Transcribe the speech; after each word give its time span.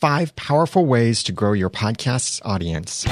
Five 0.00 0.36
powerful 0.36 0.84
ways 0.84 1.22
to 1.22 1.32
grow 1.32 1.54
your 1.54 1.70
podcast's 1.70 2.42
audience. 2.44 3.06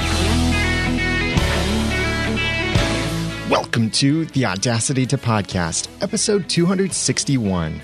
Welcome 3.49 3.89
to 3.91 4.25
the 4.25 4.45
Audacity 4.45 5.07
to 5.07 5.17
Podcast, 5.17 5.87
episode 6.03 6.47
261. 6.47 7.81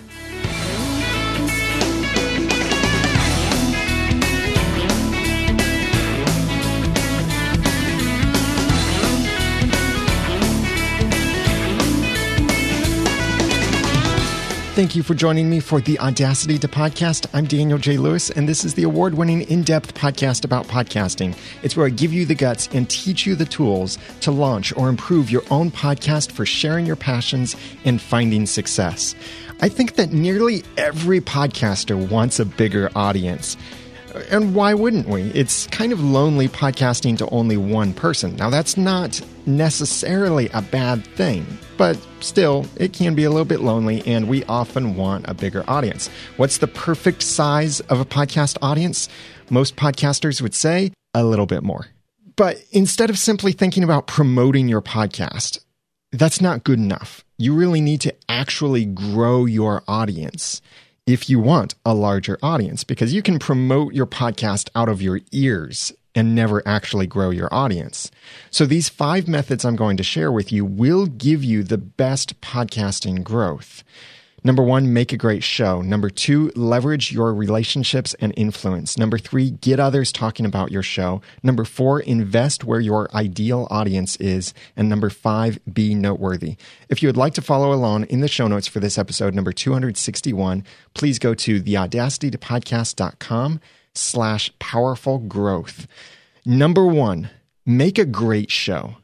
Thank 14.73 14.95
you 14.95 15.03
for 15.03 15.13
joining 15.13 15.49
me 15.49 15.59
for 15.59 15.81
the 15.81 15.99
Audacity 15.99 16.57
to 16.59 16.67
Podcast. 16.69 17.27
I'm 17.33 17.43
Daniel 17.43 17.77
J. 17.77 17.97
Lewis, 17.97 18.29
and 18.29 18.47
this 18.47 18.63
is 18.63 18.73
the 18.73 18.83
award 18.83 19.15
winning 19.15 19.41
in 19.41 19.63
depth 19.63 19.93
podcast 19.95 20.45
about 20.45 20.65
podcasting. 20.65 21.37
It's 21.61 21.75
where 21.75 21.87
I 21.87 21.89
give 21.89 22.13
you 22.13 22.25
the 22.25 22.35
guts 22.35 22.69
and 22.71 22.89
teach 22.89 23.25
you 23.25 23.35
the 23.35 23.43
tools 23.43 23.97
to 24.21 24.31
launch 24.31 24.75
or 24.77 24.87
improve 24.87 25.29
your 25.29 25.43
own 25.51 25.71
podcast 25.71 26.31
for 26.31 26.45
sharing 26.45 26.85
your 26.85 26.95
passions 26.95 27.57
and 27.83 28.01
finding 28.01 28.45
success. 28.45 29.13
I 29.59 29.67
think 29.67 29.95
that 29.95 30.13
nearly 30.13 30.63
every 30.77 31.19
podcaster 31.19 32.09
wants 32.09 32.39
a 32.39 32.45
bigger 32.45 32.89
audience. 32.95 33.57
And 34.29 34.55
why 34.55 34.73
wouldn't 34.73 35.09
we? 35.09 35.23
It's 35.31 35.67
kind 35.67 35.91
of 35.91 36.01
lonely 36.01 36.47
podcasting 36.47 37.17
to 37.17 37.29
only 37.29 37.57
one 37.57 37.93
person. 37.93 38.37
Now, 38.37 38.49
that's 38.49 38.77
not 38.77 39.19
necessarily 39.45 40.49
a 40.53 40.61
bad 40.61 41.05
thing, 41.05 41.45
but 41.77 41.97
still, 42.19 42.65
it 42.77 42.93
can 42.93 43.15
be 43.15 43.23
a 43.23 43.29
little 43.29 43.45
bit 43.45 43.61
lonely, 43.61 44.05
and 44.05 44.27
we 44.27 44.43
often 44.45 44.95
want 44.95 45.27
a 45.27 45.33
bigger 45.33 45.63
audience. 45.67 46.09
What's 46.37 46.57
the 46.57 46.67
perfect 46.67 47.23
size 47.23 47.79
of 47.81 47.99
a 47.99 48.05
podcast 48.05 48.57
audience? 48.61 49.09
Most 49.49 49.75
podcasters 49.75 50.41
would 50.41 50.53
say 50.53 50.91
a 51.13 51.23
little 51.23 51.45
bit 51.45 51.63
more. 51.63 51.87
But 52.35 52.63
instead 52.71 53.09
of 53.09 53.17
simply 53.17 53.51
thinking 53.51 53.83
about 53.83 54.07
promoting 54.07 54.67
your 54.67 54.81
podcast, 54.81 55.59
that's 56.11 56.41
not 56.41 56.63
good 56.63 56.79
enough. 56.79 57.23
You 57.37 57.53
really 57.53 57.81
need 57.81 58.01
to 58.01 58.15
actually 58.29 58.85
grow 58.85 59.45
your 59.45 59.83
audience 59.87 60.61
if 61.07 61.29
you 61.29 61.39
want 61.39 61.75
a 61.85 61.93
larger 61.93 62.37
audience 62.43 62.83
because 62.83 63.13
you 63.13 63.21
can 63.21 63.39
promote 63.39 63.93
your 63.93 64.05
podcast 64.05 64.69
out 64.75 64.89
of 64.89 65.01
your 65.01 65.19
ears 65.31 65.91
and 66.15 66.35
never 66.35 66.61
actually 66.67 67.07
grow 67.07 67.29
your 67.29 67.53
audience. 67.53 68.11
So, 68.49 68.65
these 68.65 68.89
five 68.89 69.27
methods 69.27 69.65
I'm 69.65 69.75
going 69.75 69.97
to 69.97 70.03
share 70.03 70.31
with 70.31 70.51
you 70.51 70.65
will 70.65 71.05
give 71.05 71.43
you 71.43 71.63
the 71.63 71.77
best 71.77 72.39
podcasting 72.41 73.23
growth. 73.23 73.83
Number 74.43 74.63
one, 74.63 74.91
make 74.91 75.13
a 75.13 75.17
great 75.17 75.43
show. 75.43 75.81
Number 75.81 76.09
two, 76.09 76.51
leverage 76.55 77.11
your 77.11 77.31
relationships 77.31 78.15
and 78.19 78.33
influence. 78.35 78.97
Number 78.97 79.19
three, 79.19 79.51
get 79.51 79.79
others 79.79 80.11
talking 80.11 80.47
about 80.47 80.71
your 80.71 80.81
show. 80.81 81.21
Number 81.43 81.63
four, 81.63 81.99
invest 81.99 82.63
where 82.63 82.79
your 82.79 83.07
ideal 83.15 83.67
audience 83.69 84.15
is. 84.15 84.55
And 84.75 84.89
number 84.89 85.11
five, 85.11 85.59
be 85.71 85.93
noteworthy. 85.93 86.55
If 86.89 87.03
you 87.03 87.07
would 87.07 87.17
like 87.17 87.35
to 87.35 87.41
follow 87.43 87.71
along 87.71 88.05
in 88.05 88.21
the 88.21 88.27
show 88.27 88.47
notes 88.47 88.65
for 88.67 88.79
this 88.79 88.97
episode, 88.97 89.35
number 89.35 89.51
261, 89.51 90.63
please 90.95 91.19
go 91.19 91.35
to 91.35 91.61
theaudacitytopodcast.com 91.61 93.59
slash 93.95 94.51
powerful 94.59 95.19
growth. 95.19 95.87
Number 96.45 96.85
one, 96.85 97.29
make 97.65 97.97
a 97.97 98.05
great 98.05 98.51
show. 98.51 98.95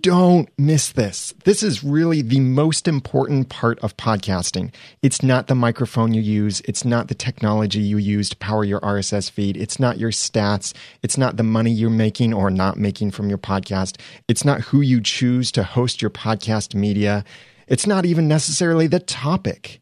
Don't 0.00 0.48
miss 0.56 0.92
this. 0.92 1.34
This 1.44 1.62
is 1.62 1.82
really 1.82 2.22
the 2.22 2.40
most 2.40 2.86
important 2.86 3.48
part 3.48 3.78
of 3.80 3.96
podcasting. 3.96 4.72
It's 5.02 5.22
not 5.22 5.46
the 5.46 5.54
microphone 5.54 6.14
you 6.14 6.20
use. 6.20 6.60
It's 6.66 6.84
not 6.84 7.08
the 7.08 7.14
technology 7.14 7.80
you 7.80 7.96
use 7.96 8.28
to 8.30 8.36
power 8.36 8.64
your 8.64 8.80
RSS 8.80 9.30
feed. 9.30 9.56
It's 9.56 9.80
not 9.80 9.98
your 9.98 10.10
stats. 10.10 10.72
It's 11.02 11.18
not 11.18 11.36
the 11.36 11.42
money 11.42 11.72
you're 11.72 11.90
making 11.90 12.32
or 12.32 12.50
not 12.50 12.76
making 12.76 13.10
from 13.10 13.28
your 13.28 13.38
podcast. 13.38 13.98
It's 14.28 14.44
not 14.44 14.60
who 14.60 14.82
you 14.82 15.00
choose 15.00 15.50
to 15.52 15.64
host 15.64 16.00
your 16.00 16.10
podcast 16.10 16.74
media. 16.74 17.24
It's 17.66 17.86
not 17.86 18.04
even 18.04 18.28
necessarily 18.28 18.86
the 18.86 19.00
topic. 19.00 19.80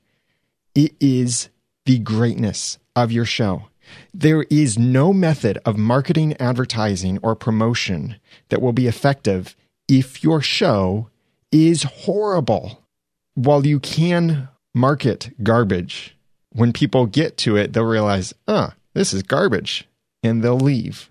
It 0.75 0.95
is 1.01 1.51
the 1.85 1.99
greatness 1.99 2.79
of 2.95 3.13
your 3.13 3.25
show. 3.25 3.65
There 4.13 4.45
is 4.51 4.79
no 4.79 5.13
method 5.13 5.59
of 5.65 5.77
marketing, 5.77 6.35
advertising, 6.41 7.19
or 7.23 7.35
promotion 7.35 8.17
that 8.49 8.63
will 8.63 8.73
be 8.73 8.87
effective 8.87 9.57
if 9.89 10.23
your 10.23 10.41
show 10.41 11.11
is 11.53 11.83
horrible. 11.83 12.83
While 13.35 13.67
you 13.67 13.81
can 13.81 14.49
market 14.75 15.31
garbage, 15.43 16.17
when 16.53 16.73
people 16.73 17.07
get 17.07 17.37
to 17.39 17.57
it, 17.57 17.73
they'll 17.73 17.85
realize, 17.85 18.33
ah, 18.49 18.75
this 18.95 19.13
is 19.13 19.23
garbage, 19.23 19.87
and 20.23 20.43
they'll 20.43 20.59
leave. 20.59 21.11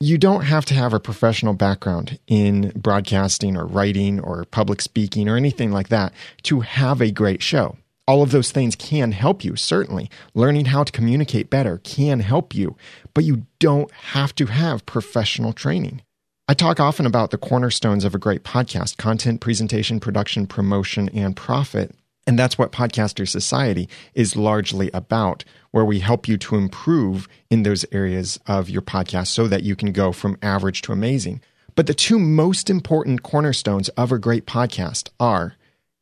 You 0.00 0.16
don't 0.16 0.42
have 0.42 0.64
to 0.66 0.74
have 0.74 0.94
a 0.94 1.00
professional 1.00 1.54
background 1.54 2.18
in 2.26 2.72
broadcasting 2.76 3.56
or 3.56 3.66
writing 3.66 4.20
or 4.20 4.44
public 4.44 4.80
speaking 4.80 5.28
or 5.28 5.36
anything 5.36 5.72
like 5.72 5.88
that 5.88 6.12
to 6.44 6.60
have 6.60 7.00
a 7.00 7.10
great 7.10 7.42
show. 7.42 7.76
All 8.08 8.22
of 8.22 8.30
those 8.30 8.50
things 8.50 8.74
can 8.74 9.12
help 9.12 9.44
you, 9.44 9.54
certainly. 9.54 10.10
Learning 10.32 10.64
how 10.64 10.82
to 10.82 10.90
communicate 10.90 11.50
better 11.50 11.76
can 11.84 12.20
help 12.20 12.54
you, 12.54 12.74
but 13.12 13.24
you 13.24 13.44
don't 13.58 13.90
have 13.90 14.34
to 14.36 14.46
have 14.46 14.86
professional 14.86 15.52
training. 15.52 16.00
I 16.48 16.54
talk 16.54 16.80
often 16.80 17.04
about 17.04 17.32
the 17.32 17.36
cornerstones 17.36 18.06
of 18.06 18.14
a 18.14 18.18
great 18.18 18.44
podcast 18.44 18.96
content, 18.96 19.42
presentation, 19.42 20.00
production, 20.00 20.46
promotion, 20.46 21.10
and 21.10 21.36
profit. 21.36 21.94
And 22.26 22.38
that's 22.38 22.56
what 22.56 22.72
Podcaster 22.72 23.28
Society 23.28 23.90
is 24.14 24.36
largely 24.36 24.90
about, 24.92 25.44
where 25.72 25.84
we 25.84 25.98
help 25.98 26.26
you 26.26 26.38
to 26.38 26.56
improve 26.56 27.28
in 27.50 27.62
those 27.62 27.84
areas 27.92 28.40
of 28.46 28.70
your 28.70 28.80
podcast 28.80 29.26
so 29.26 29.46
that 29.48 29.64
you 29.64 29.76
can 29.76 29.92
go 29.92 30.12
from 30.12 30.38
average 30.40 30.80
to 30.82 30.92
amazing. 30.92 31.42
But 31.74 31.86
the 31.86 31.92
two 31.92 32.18
most 32.18 32.70
important 32.70 33.22
cornerstones 33.22 33.90
of 33.90 34.12
a 34.12 34.18
great 34.18 34.46
podcast 34.46 35.10
are 35.20 35.56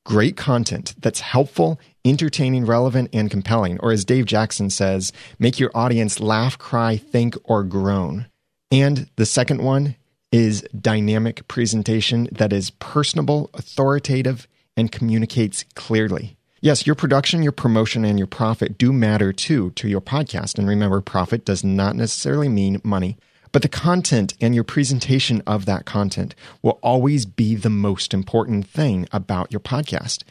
great 0.06 0.36
content 0.36 0.94
that's 1.00 1.18
helpful, 1.18 1.80
entertaining, 2.04 2.64
relevant, 2.64 3.10
and 3.12 3.28
compelling. 3.28 3.78
Or 3.80 3.90
as 3.90 4.04
Dave 4.04 4.24
Jackson 4.24 4.70
says, 4.70 5.12
make 5.40 5.58
your 5.58 5.72
audience 5.74 6.20
laugh, 6.20 6.56
cry, 6.56 6.96
think, 6.96 7.36
or 7.42 7.64
groan. 7.64 8.26
And 8.70 9.10
the 9.16 9.26
second 9.26 9.62
one 9.62 9.96
is 10.30 10.62
dynamic 10.80 11.46
presentation 11.48 12.28
that 12.30 12.52
is 12.52 12.70
personable, 12.70 13.50
authoritative, 13.54 14.46
and 14.76 14.92
communicates 14.92 15.64
clearly. 15.74 16.36
Yes, 16.60 16.86
your 16.86 16.94
production, 16.94 17.42
your 17.42 17.52
promotion, 17.52 18.04
and 18.04 18.16
your 18.16 18.26
profit 18.28 18.78
do 18.78 18.92
matter 18.92 19.32
too 19.32 19.70
to 19.72 19.88
your 19.88 20.00
podcast. 20.00 20.56
And 20.56 20.68
remember, 20.68 21.00
profit 21.00 21.44
does 21.44 21.64
not 21.64 21.96
necessarily 21.96 22.48
mean 22.48 22.80
money, 22.84 23.18
but 23.56 23.62
the 23.62 23.68
content 23.68 24.34
and 24.38 24.54
your 24.54 24.64
presentation 24.64 25.42
of 25.46 25.64
that 25.64 25.86
content 25.86 26.34
will 26.60 26.78
always 26.82 27.24
be 27.24 27.54
the 27.54 27.70
most 27.70 28.12
important 28.12 28.66
thing 28.66 29.08
about 29.12 29.50
your 29.50 29.60
podcast. 29.60 30.24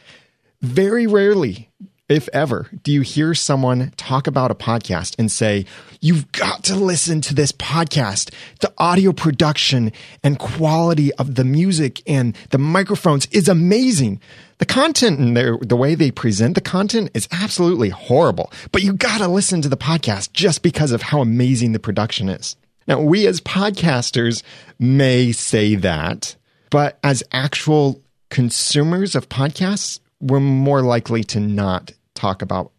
Very 0.62 1.08
rarely 1.08 1.68
if 2.08 2.28
ever, 2.32 2.68
do 2.84 2.92
you 2.92 3.00
hear 3.00 3.34
someone 3.34 3.90
talk 3.96 4.28
about 4.28 4.52
a 4.52 4.54
podcast 4.54 5.16
and 5.18 5.28
say, 5.28 5.66
You've 6.00 6.30
got 6.30 6.62
to 6.64 6.76
listen 6.76 7.20
to 7.22 7.34
this 7.34 7.50
podcast? 7.50 8.32
The 8.60 8.72
audio 8.78 9.10
production 9.10 9.90
and 10.22 10.38
quality 10.38 11.12
of 11.14 11.34
the 11.34 11.42
music 11.42 12.04
and 12.06 12.36
the 12.50 12.58
microphones 12.58 13.26
is 13.32 13.48
amazing. 13.48 14.20
The 14.58 14.66
content 14.66 15.18
and 15.18 15.36
the 15.36 15.74
way 15.74 15.96
they 15.96 16.12
present 16.12 16.54
the 16.54 16.60
content 16.60 17.10
is 17.12 17.26
absolutely 17.32 17.88
horrible, 17.88 18.52
but 18.70 18.84
you 18.84 18.92
got 18.92 19.18
to 19.18 19.26
listen 19.26 19.62
to 19.62 19.68
the 19.68 19.76
podcast 19.76 20.32
just 20.32 20.62
because 20.62 20.92
of 20.92 21.02
how 21.02 21.20
amazing 21.20 21.72
the 21.72 21.80
production 21.80 22.28
is. 22.28 22.54
Now, 22.86 23.00
we 23.00 23.26
as 23.26 23.40
podcasters 23.40 24.42
may 24.78 25.32
say 25.32 25.74
that, 25.76 26.36
but 26.70 26.98
as 27.02 27.22
actual 27.32 28.02
consumers 28.30 29.14
of 29.14 29.28
podcasts, 29.28 30.00
we're 30.20 30.40
more 30.40 30.82
likely 30.82 31.24
to 31.24 31.40
not 31.40 31.92
talk 32.14 32.42
about 32.42 32.72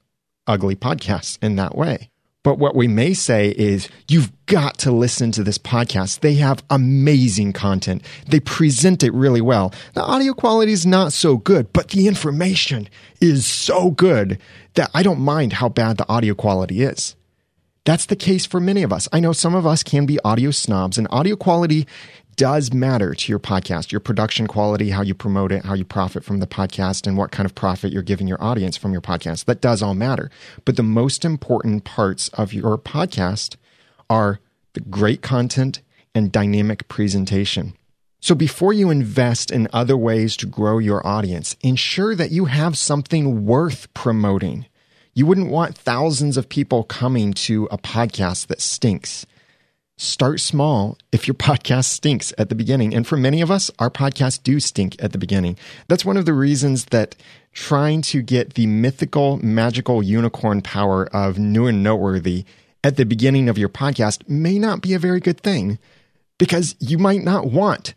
ugly 0.48 0.76
podcasts 0.76 1.38
in 1.42 1.56
that 1.58 1.76
way. 1.76 2.10
But 2.44 2.60
what 2.60 2.76
we 2.76 2.88
may 2.88 3.14
say 3.14 3.50
is, 3.50 3.90
you've 4.08 4.32
got 4.46 4.78
to 4.80 4.92
listen 4.92 5.34
to 5.34 5.44
this 5.44 5.58
podcast. 5.58 6.22
They 6.22 6.36
have 6.36 6.64
amazing 6.70 7.52
content. 7.52 8.02
They 8.26 8.40
present 8.40 9.04
it 9.04 9.14
really 9.14 9.42
well. 9.42 9.74
The 9.96 10.04
audio 10.04 10.34
quality 10.34 10.72
is 10.72 10.86
not 10.86 11.12
so 11.12 11.36
good, 11.36 11.74
but 11.74 11.90
the 11.90 12.08
information 12.08 12.88
is 13.20 13.46
so 13.46 13.92
good 13.92 14.40
that 14.76 14.90
I 14.94 15.04
don't 15.04 15.20
mind 15.20 15.54
how 15.54 15.68
bad 15.68 15.98
the 15.98 16.08
audio 16.08 16.34
quality 16.34 16.84
is. 16.84 17.18
That's 17.88 18.08
the 18.08 18.18
case 18.18 18.46
for 18.46 18.60
many 18.60 18.84
of 18.84 18.92
us. 18.92 19.08
I 19.14 19.22
know 19.22 19.32
some 19.32 19.56
of 19.56 19.66
us 19.66 19.82
can 19.82 20.06
be 20.06 20.20
audio 20.26 20.52
snobs, 20.52 20.98
and 20.98 21.08
audio 21.10 21.38
quality 21.38 21.88
does 22.36 22.74
matter 22.74 23.14
to 23.14 23.32
your 23.32 23.40
podcast, 23.40 23.94
your 23.94 24.02
production 24.02 24.46
quality, 24.46 24.90
how 24.90 25.04
you 25.04 25.14
promote 25.14 25.54
it, 25.54 25.64
how 25.64 25.74
you 25.74 25.86
profit 25.86 26.26
from 26.26 26.42
the 26.42 26.48
podcast, 26.48 27.08
and 27.08 27.16
what 27.16 27.32
kind 27.32 27.46
of 27.46 27.56
profit 27.56 27.94
you're 27.94 28.04
giving 28.04 28.28
your 28.28 28.44
audience 28.44 28.76
from 28.76 28.92
your 28.92 29.00
podcast. 29.00 29.46
That 29.46 29.62
does 29.62 29.82
all 29.82 29.94
matter. 29.94 30.30
But 30.66 30.76
the 30.76 30.84
most 30.84 31.24
important 31.24 31.86
parts 31.86 32.28
of 32.34 32.52
your 32.52 32.78
podcast 32.78 33.56
are 34.10 34.42
the 34.74 34.82
great 34.82 35.22
content 35.22 35.80
and 36.14 36.30
dynamic 36.30 36.90
presentation. 36.90 37.74
So 38.20 38.36
before 38.36 38.74
you 38.74 38.90
invest 38.90 39.50
in 39.50 39.70
other 39.72 39.96
ways 39.96 40.36
to 40.38 40.46
grow 40.46 40.80
your 40.80 41.08
audience, 41.08 41.56
ensure 41.62 42.16
that 42.16 42.32
you 42.32 42.46
have 42.46 42.78
something 42.78 43.46
worth 43.46 43.94
promoting. 43.94 44.66
You 45.18 45.26
wouldn't 45.26 45.50
want 45.50 45.76
thousands 45.76 46.38
of 46.38 46.48
people 46.48 46.84
coming 46.84 47.34
to 47.34 47.68
a 47.72 47.78
podcast 47.80 48.46
that 48.48 48.62
stinks. 48.62 49.26
Start 49.98 50.40
small 50.40 50.96
if 51.12 51.28
your 51.28 51.34
podcast 51.50 51.86
stinks 51.86 52.36
at 52.38 52.50
the 52.50 52.56
beginning. 52.56 52.94
And 52.94 53.08
for 53.08 53.18
many 53.18 53.42
of 53.42 53.50
us, 53.50 53.72
our 53.80 53.90
podcasts 53.90 54.44
do 54.44 54.60
stink 54.60 54.96
at 55.02 55.14
the 55.14 55.18
beginning. 55.18 55.58
That's 55.88 56.06
one 56.06 56.18
of 56.18 56.28
the 56.28 56.36
reasons 56.36 56.86
that 56.86 57.16
trying 57.52 58.04
to 58.04 58.22
get 58.22 58.54
the 58.54 58.68
mythical, 58.68 59.38
magical 59.38 60.04
unicorn 60.04 60.62
power 60.62 61.08
of 61.08 61.40
new 61.40 61.66
and 61.66 61.82
noteworthy 61.82 62.46
at 62.84 62.98
the 62.98 63.04
beginning 63.04 63.50
of 63.50 63.58
your 63.58 63.70
podcast 63.70 64.30
may 64.30 64.60
not 64.60 64.82
be 64.82 64.94
a 64.94 65.00
very 65.00 65.20
good 65.20 65.42
thing 65.42 65.80
because 66.38 66.76
you 66.78 67.00
might 67.00 67.24
not 67.24 67.48
want 67.48 67.96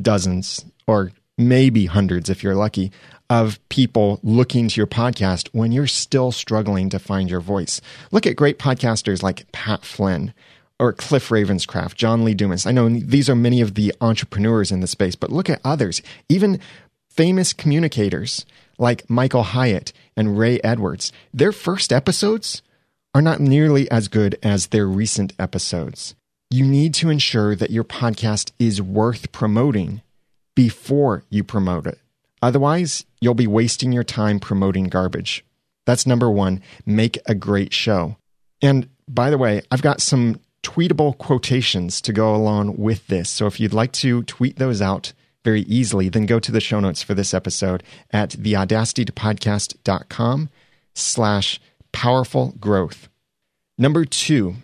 dozens 0.00 0.64
or 0.86 1.12
maybe 1.36 1.84
hundreds 1.84 2.30
if 2.30 2.42
you're 2.42 2.54
lucky 2.54 2.90
of 3.28 3.58
people 3.68 4.20
looking 4.22 4.68
to 4.68 4.76
your 4.80 4.86
podcast 4.86 5.48
when 5.52 5.72
you're 5.72 5.86
still 5.86 6.32
struggling 6.32 6.88
to 6.90 6.98
find 6.98 7.30
your 7.30 7.40
voice. 7.40 7.80
Look 8.10 8.26
at 8.26 8.36
great 8.36 8.58
podcasters 8.58 9.22
like 9.22 9.50
Pat 9.52 9.84
Flynn 9.84 10.32
or 10.78 10.92
Cliff 10.92 11.28
Ravenscraft, 11.30 11.94
John 11.94 12.24
Lee 12.24 12.34
Dumas. 12.34 12.66
I 12.66 12.72
know 12.72 12.88
these 12.88 13.28
are 13.28 13.34
many 13.34 13.60
of 13.60 13.74
the 13.74 13.94
entrepreneurs 14.00 14.70
in 14.70 14.80
the 14.80 14.86
space, 14.86 15.14
but 15.14 15.32
look 15.32 15.48
at 15.48 15.60
others, 15.64 16.02
even 16.28 16.60
famous 17.08 17.52
communicators 17.52 18.44
like 18.78 19.08
Michael 19.08 19.42
Hyatt 19.42 19.92
and 20.16 20.38
Ray 20.38 20.60
Edwards. 20.62 21.12
Their 21.32 21.52
first 21.52 21.92
episodes 21.92 22.62
are 23.14 23.22
not 23.22 23.40
nearly 23.40 23.90
as 23.90 24.08
good 24.08 24.38
as 24.42 24.66
their 24.66 24.86
recent 24.86 25.32
episodes. 25.38 26.14
You 26.50 26.66
need 26.66 26.94
to 26.94 27.08
ensure 27.08 27.56
that 27.56 27.70
your 27.70 27.84
podcast 27.84 28.52
is 28.58 28.82
worth 28.82 29.32
promoting 29.32 30.02
before 30.54 31.24
you 31.30 31.42
promote 31.42 31.86
it. 31.86 31.98
Otherwise, 32.42 33.06
you'll 33.20 33.34
be 33.34 33.46
wasting 33.46 33.92
your 33.92 34.04
time 34.04 34.38
promoting 34.38 34.84
garbage. 34.84 35.44
That's 35.86 36.06
number 36.06 36.30
one. 36.30 36.60
Make 36.84 37.18
a 37.26 37.34
great 37.34 37.72
show. 37.72 38.16
And 38.60 38.88
by 39.08 39.30
the 39.30 39.38
way, 39.38 39.62
I've 39.70 39.82
got 39.82 40.00
some 40.00 40.40
tweetable 40.62 41.18
quotations 41.18 42.00
to 42.02 42.12
go 42.12 42.34
along 42.34 42.76
with 42.76 43.06
this. 43.06 43.30
So 43.30 43.46
if 43.46 43.60
you'd 43.60 43.72
like 43.72 43.92
to 43.92 44.24
tweet 44.24 44.56
those 44.56 44.82
out 44.82 45.12
very 45.44 45.60
easily, 45.62 46.08
then 46.08 46.26
go 46.26 46.40
to 46.40 46.50
the 46.50 46.60
show 46.60 46.80
notes 46.80 47.02
for 47.02 47.14
this 47.14 47.32
episode 47.32 47.84
at 48.10 48.30
theaudacitytopodcast.com 48.30 50.48
slash 50.94 51.60
powerful 51.92 52.54
growth. 52.58 53.08
Number 53.78 54.04
two, 54.04 54.56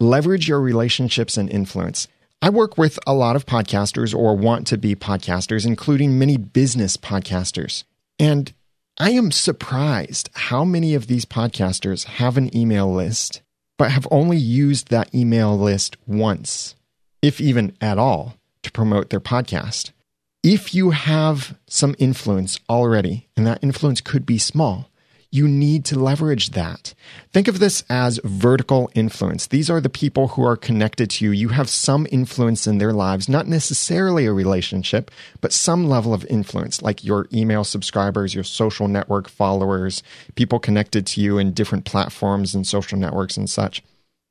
leverage 0.00 0.48
your 0.48 0.60
relationships 0.60 1.36
and 1.36 1.50
influence. 1.50 2.08
I 2.44 2.50
work 2.50 2.76
with 2.76 2.98
a 3.06 3.14
lot 3.14 3.36
of 3.36 3.46
podcasters 3.46 4.14
or 4.14 4.36
want 4.36 4.66
to 4.66 4.76
be 4.76 4.94
podcasters, 4.94 5.64
including 5.64 6.18
many 6.18 6.36
business 6.36 6.98
podcasters. 6.98 7.84
And 8.18 8.52
I 8.98 9.12
am 9.12 9.32
surprised 9.32 10.28
how 10.34 10.62
many 10.62 10.92
of 10.94 11.06
these 11.06 11.24
podcasters 11.24 12.04
have 12.04 12.36
an 12.36 12.54
email 12.54 12.92
list, 12.92 13.40
but 13.78 13.92
have 13.92 14.06
only 14.10 14.36
used 14.36 14.88
that 14.88 15.14
email 15.14 15.58
list 15.58 15.96
once, 16.06 16.74
if 17.22 17.40
even 17.40 17.74
at 17.80 17.96
all, 17.96 18.36
to 18.62 18.70
promote 18.70 19.08
their 19.08 19.20
podcast. 19.20 19.92
If 20.42 20.74
you 20.74 20.90
have 20.90 21.56
some 21.66 21.96
influence 21.98 22.60
already, 22.68 23.26
and 23.38 23.46
that 23.46 23.64
influence 23.64 24.02
could 24.02 24.26
be 24.26 24.36
small, 24.36 24.90
you 25.34 25.48
need 25.48 25.84
to 25.84 25.98
leverage 25.98 26.50
that. 26.50 26.94
Think 27.32 27.48
of 27.48 27.58
this 27.58 27.82
as 27.90 28.20
vertical 28.22 28.88
influence. 28.94 29.48
These 29.48 29.68
are 29.68 29.80
the 29.80 29.88
people 29.88 30.28
who 30.28 30.44
are 30.44 30.56
connected 30.56 31.10
to 31.10 31.24
you. 31.24 31.32
You 31.32 31.48
have 31.48 31.68
some 31.68 32.06
influence 32.12 32.68
in 32.68 32.78
their 32.78 32.92
lives, 32.92 33.28
not 33.28 33.48
necessarily 33.48 34.26
a 34.26 34.32
relationship, 34.32 35.10
but 35.40 35.52
some 35.52 35.88
level 35.88 36.14
of 36.14 36.24
influence, 36.26 36.82
like 36.82 37.02
your 37.02 37.26
email 37.32 37.64
subscribers, 37.64 38.32
your 38.32 38.44
social 38.44 38.86
network 38.86 39.28
followers, 39.28 40.04
people 40.36 40.60
connected 40.60 41.04
to 41.08 41.20
you 41.20 41.36
in 41.36 41.52
different 41.52 41.84
platforms 41.84 42.54
and 42.54 42.64
social 42.64 42.96
networks 42.96 43.36
and 43.36 43.50
such. 43.50 43.82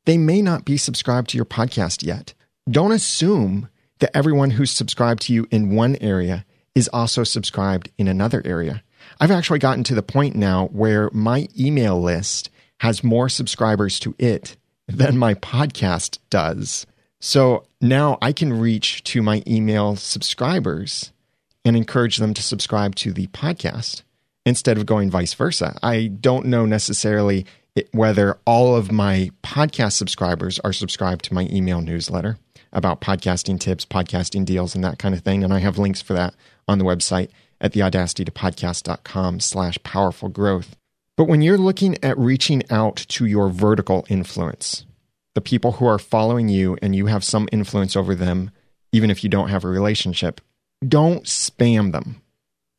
They 0.05 0.17
may 0.17 0.41
not 0.41 0.63
be 0.63 0.77
subscribed 0.77 1.29
to 1.31 1.37
your 1.37 1.45
podcast 1.45 2.03
yet. 2.03 2.33
Don't 2.71 2.93
assume 2.93 3.67
that 3.99 4.15
everyone 4.15 4.51
who's 4.51 4.71
subscribed 4.71 5.23
to 5.23 5.33
you 5.33 5.47
in 5.51 5.75
one 5.75 5.97
area 5.97 6.45
is 6.75 6.89
also 6.93 7.25
subscribed 7.25 7.89
in 7.97 8.07
another 8.07 8.41
area. 8.45 8.83
I've 9.19 9.31
actually 9.31 9.59
gotten 9.59 9.83
to 9.85 9.95
the 9.95 10.03
point 10.03 10.35
now 10.35 10.67
where 10.67 11.09
my 11.13 11.47
email 11.57 12.01
list 12.01 12.49
has 12.79 13.03
more 13.03 13.29
subscribers 13.29 13.99
to 14.01 14.15
it 14.17 14.57
than 14.87 15.17
my 15.17 15.33
podcast 15.35 16.19
does. 16.29 16.85
So 17.21 17.65
now 17.79 18.17
I 18.21 18.33
can 18.33 18.51
reach 18.51 19.03
to 19.05 19.21
my 19.21 19.41
email 19.47 19.95
subscribers 19.95 21.11
and 21.63 21.77
encourage 21.77 22.17
them 22.17 22.33
to 22.33 22.41
subscribe 22.41 22.95
to 22.95 23.13
the 23.13 23.27
podcast 23.27 24.01
instead 24.45 24.77
of 24.77 24.85
going 24.85 25.09
vice 25.09 25.33
versa. 25.33 25.77
I 25.81 26.07
don't 26.07 26.47
know 26.47 26.65
necessarily 26.65 27.45
whether 27.91 28.37
all 28.45 28.75
of 28.75 28.91
my 28.91 29.31
podcast 29.41 29.93
subscribers 29.93 30.59
are 30.59 30.73
subscribed 30.73 31.25
to 31.25 31.33
my 31.33 31.47
email 31.51 31.81
newsletter 31.81 32.37
about 32.71 33.01
podcasting 33.01 33.59
tips, 33.59 33.85
podcasting 33.85 34.45
deals, 34.45 34.75
and 34.75 34.83
that 34.83 34.99
kind 34.99 35.15
of 35.15 35.21
thing. 35.21 35.43
And 35.43 35.53
I 35.53 35.59
have 35.59 35.77
links 35.77 36.01
for 36.01 36.13
that 36.13 36.35
on 36.67 36.77
the 36.77 36.85
website 36.85 37.29
at 37.63 37.71
theaudacitytopodcast.com 37.71 39.39
slash 39.39 39.79
powerful 39.83 40.29
growth. 40.29 40.75
But 41.15 41.25
when 41.25 41.41
you're 41.41 41.57
looking 41.57 41.97
at 42.03 42.17
reaching 42.17 42.63
out 42.69 42.97
to 42.97 43.25
your 43.25 43.49
vertical 43.49 44.05
influence, 44.09 44.85
the 45.33 45.41
people 45.41 45.73
who 45.73 45.85
are 45.85 45.99
following 45.99 46.49
you 46.49 46.77
and 46.81 46.95
you 46.95 47.07
have 47.07 47.23
some 47.23 47.47
influence 47.51 47.95
over 47.95 48.13
them, 48.13 48.51
even 48.91 49.09
if 49.09 49.23
you 49.23 49.29
don't 49.29 49.49
have 49.49 49.63
a 49.63 49.69
relationship, 49.69 50.41
don't 50.87 51.23
spam 51.23 51.91
them. 51.91 52.21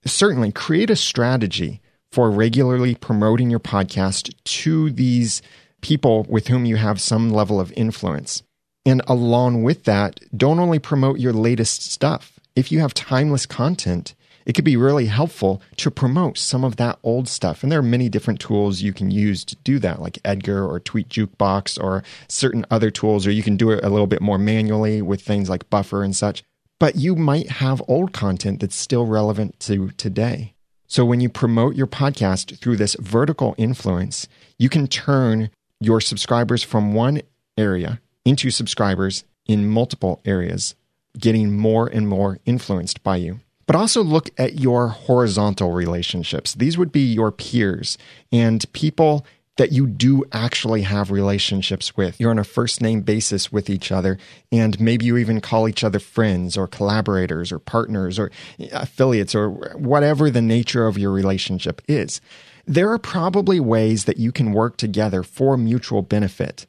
Certainly 0.04 0.52
create 0.52 0.90
a 0.90 0.96
strategy 0.96 1.80
for 2.12 2.30
regularly 2.30 2.94
promoting 2.94 3.50
your 3.50 3.60
podcast 3.60 4.32
to 4.44 4.90
these 4.90 5.42
people 5.80 6.24
with 6.28 6.48
whom 6.48 6.64
you 6.64 6.76
have 6.76 7.00
some 7.00 7.30
level 7.30 7.58
of 7.58 7.72
influence. 7.76 8.42
And 8.86 9.02
along 9.06 9.62
with 9.62 9.84
that, 9.84 10.20
don't 10.36 10.60
only 10.60 10.78
promote 10.78 11.18
your 11.18 11.32
latest 11.32 11.90
stuff. 11.90 12.38
If 12.54 12.70
you 12.70 12.80
have 12.80 12.94
timeless 12.94 13.46
content, 13.46 14.14
it 14.46 14.54
could 14.54 14.64
be 14.64 14.76
really 14.76 15.06
helpful 15.06 15.62
to 15.76 15.90
promote 15.90 16.38
some 16.38 16.64
of 16.64 16.76
that 16.76 16.98
old 17.02 17.28
stuff. 17.28 17.62
And 17.62 17.72
there 17.72 17.78
are 17.78 17.82
many 17.82 18.08
different 18.08 18.40
tools 18.40 18.82
you 18.82 18.92
can 18.92 19.10
use 19.10 19.44
to 19.44 19.56
do 19.56 19.78
that, 19.80 20.00
like 20.00 20.18
Edgar 20.24 20.66
or 20.66 20.80
Tweet 20.80 21.08
Jukebox 21.08 21.82
or 21.82 22.02
certain 22.28 22.66
other 22.70 22.90
tools, 22.90 23.26
or 23.26 23.30
you 23.30 23.42
can 23.42 23.56
do 23.56 23.70
it 23.70 23.84
a 23.84 23.88
little 23.88 24.06
bit 24.06 24.20
more 24.20 24.38
manually 24.38 25.02
with 25.02 25.22
things 25.22 25.48
like 25.48 25.70
Buffer 25.70 26.02
and 26.02 26.14
such. 26.14 26.42
But 26.78 26.96
you 26.96 27.14
might 27.16 27.50
have 27.50 27.82
old 27.88 28.12
content 28.12 28.60
that's 28.60 28.76
still 28.76 29.06
relevant 29.06 29.58
to 29.60 29.90
today. 29.92 30.54
So 30.86 31.04
when 31.04 31.20
you 31.20 31.28
promote 31.28 31.76
your 31.76 31.86
podcast 31.86 32.58
through 32.58 32.76
this 32.76 32.96
vertical 33.00 33.54
influence, 33.56 34.28
you 34.58 34.68
can 34.68 34.86
turn 34.86 35.50
your 35.80 36.00
subscribers 36.00 36.62
from 36.62 36.94
one 36.94 37.22
area 37.56 38.00
into 38.24 38.50
subscribers 38.50 39.24
in 39.46 39.68
multiple 39.68 40.20
areas, 40.24 40.74
getting 41.18 41.56
more 41.56 41.86
and 41.86 42.08
more 42.08 42.38
influenced 42.44 43.02
by 43.02 43.16
you. 43.16 43.40
But 43.66 43.76
also 43.76 44.02
look 44.02 44.30
at 44.38 44.60
your 44.60 44.88
horizontal 44.88 45.72
relationships. 45.72 46.54
These 46.54 46.76
would 46.76 46.92
be 46.92 47.00
your 47.00 47.32
peers 47.32 47.96
and 48.30 48.70
people 48.72 49.24
that 49.56 49.72
you 49.72 49.86
do 49.86 50.24
actually 50.32 50.82
have 50.82 51.10
relationships 51.10 51.96
with. 51.96 52.18
You're 52.18 52.30
on 52.30 52.38
a 52.38 52.44
first 52.44 52.80
name 52.80 53.02
basis 53.02 53.52
with 53.52 53.70
each 53.70 53.92
other, 53.92 54.18
and 54.50 54.78
maybe 54.80 55.06
you 55.06 55.16
even 55.16 55.40
call 55.40 55.68
each 55.68 55.84
other 55.84 56.00
friends 56.00 56.56
or 56.56 56.66
collaborators 56.66 57.52
or 57.52 57.60
partners 57.60 58.18
or 58.18 58.30
affiliates 58.72 59.34
or 59.34 59.50
whatever 59.50 60.28
the 60.28 60.42
nature 60.42 60.86
of 60.86 60.98
your 60.98 61.12
relationship 61.12 61.80
is. 61.86 62.20
There 62.66 62.90
are 62.90 62.98
probably 62.98 63.60
ways 63.60 64.06
that 64.06 64.16
you 64.16 64.32
can 64.32 64.52
work 64.52 64.76
together 64.76 65.22
for 65.22 65.56
mutual 65.56 66.02
benefit 66.02 66.66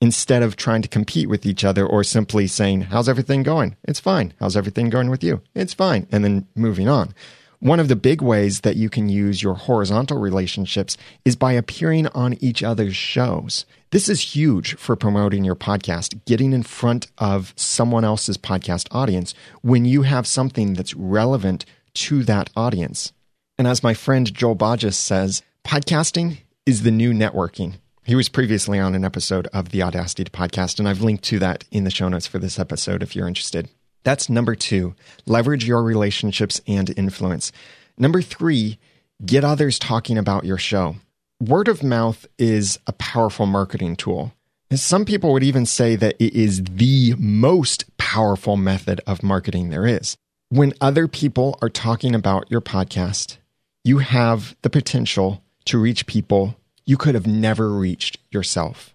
instead 0.00 0.42
of 0.42 0.56
trying 0.56 0.82
to 0.82 0.88
compete 0.88 1.28
with 1.28 1.44
each 1.46 1.64
other 1.64 1.86
or 1.86 2.04
simply 2.04 2.46
saying, 2.46 2.82
How's 2.82 3.08
everything 3.08 3.42
going? 3.42 3.76
It's 3.84 4.00
fine. 4.00 4.32
How's 4.38 4.56
everything 4.56 4.90
going 4.90 5.10
with 5.10 5.24
you? 5.24 5.42
It's 5.54 5.74
fine. 5.74 6.06
And 6.10 6.24
then 6.24 6.46
moving 6.54 6.88
on. 6.88 7.14
One 7.60 7.80
of 7.80 7.88
the 7.88 7.96
big 7.96 8.22
ways 8.22 8.60
that 8.60 8.76
you 8.76 8.88
can 8.88 9.08
use 9.08 9.42
your 9.42 9.54
horizontal 9.54 10.18
relationships 10.18 10.96
is 11.24 11.34
by 11.34 11.54
appearing 11.54 12.06
on 12.08 12.34
each 12.34 12.62
other's 12.62 12.94
shows. 12.94 13.66
This 13.90 14.08
is 14.08 14.36
huge 14.36 14.76
for 14.76 14.94
promoting 14.94 15.44
your 15.44 15.56
podcast, 15.56 16.24
getting 16.24 16.52
in 16.52 16.62
front 16.62 17.08
of 17.18 17.52
someone 17.56 18.04
else's 18.04 18.38
podcast 18.38 18.86
audience 18.92 19.34
when 19.62 19.84
you 19.84 20.02
have 20.02 20.24
something 20.24 20.74
that's 20.74 20.94
relevant 20.94 21.64
to 21.94 22.22
that 22.24 22.48
audience. 22.56 23.12
And 23.58 23.66
as 23.66 23.82
my 23.82 23.92
friend 23.92 24.32
Joel 24.32 24.54
Boggess 24.54 24.94
says, 24.94 25.42
podcasting 25.64 26.38
is 26.64 26.84
the 26.84 26.92
new 26.92 27.12
networking. 27.12 27.74
He 28.08 28.14
was 28.14 28.30
previously 28.30 28.78
on 28.78 28.94
an 28.94 29.04
episode 29.04 29.48
of 29.48 29.68
the 29.68 29.82
Audacity 29.82 30.24
to 30.24 30.30
podcast, 30.30 30.78
and 30.78 30.88
I've 30.88 31.02
linked 31.02 31.24
to 31.24 31.38
that 31.40 31.64
in 31.70 31.84
the 31.84 31.90
show 31.90 32.08
notes 32.08 32.26
for 32.26 32.38
this 32.38 32.58
episode 32.58 33.02
if 33.02 33.14
you're 33.14 33.28
interested. 33.28 33.68
That's 34.02 34.30
number 34.30 34.54
two, 34.54 34.94
leverage 35.26 35.66
your 35.66 35.82
relationships 35.82 36.58
and 36.66 36.88
influence. 36.96 37.52
Number 37.98 38.22
three, 38.22 38.78
get 39.26 39.44
others 39.44 39.78
talking 39.78 40.16
about 40.16 40.46
your 40.46 40.56
show. 40.56 40.96
Word 41.38 41.68
of 41.68 41.82
mouth 41.82 42.24
is 42.38 42.78
a 42.86 42.94
powerful 42.94 43.44
marketing 43.44 43.94
tool. 43.94 44.32
And 44.70 44.80
some 44.80 45.04
people 45.04 45.34
would 45.34 45.44
even 45.44 45.66
say 45.66 45.94
that 45.94 46.16
it 46.18 46.32
is 46.32 46.64
the 46.64 47.14
most 47.18 47.94
powerful 47.98 48.56
method 48.56 49.02
of 49.06 49.22
marketing 49.22 49.68
there 49.68 49.86
is. 49.86 50.16
When 50.48 50.72
other 50.80 51.08
people 51.08 51.58
are 51.60 51.68
talking 51.68 52.14
about 52.14 52.50
your 52.50 52.62
podcast, 52.62 53.36
you 53.84 53.98
have 53.98 54.56
the 54.62 54.70
potential 54.70 55.44
to 55.66 55.78
reach 55.78 56.06
people 56.06 56.57
you 56.88 56.96
could 56.96 57.14
have 57.14 57.26
never 57.26 57.70
reached 57.70 58.16
yourself. 58.30 58.94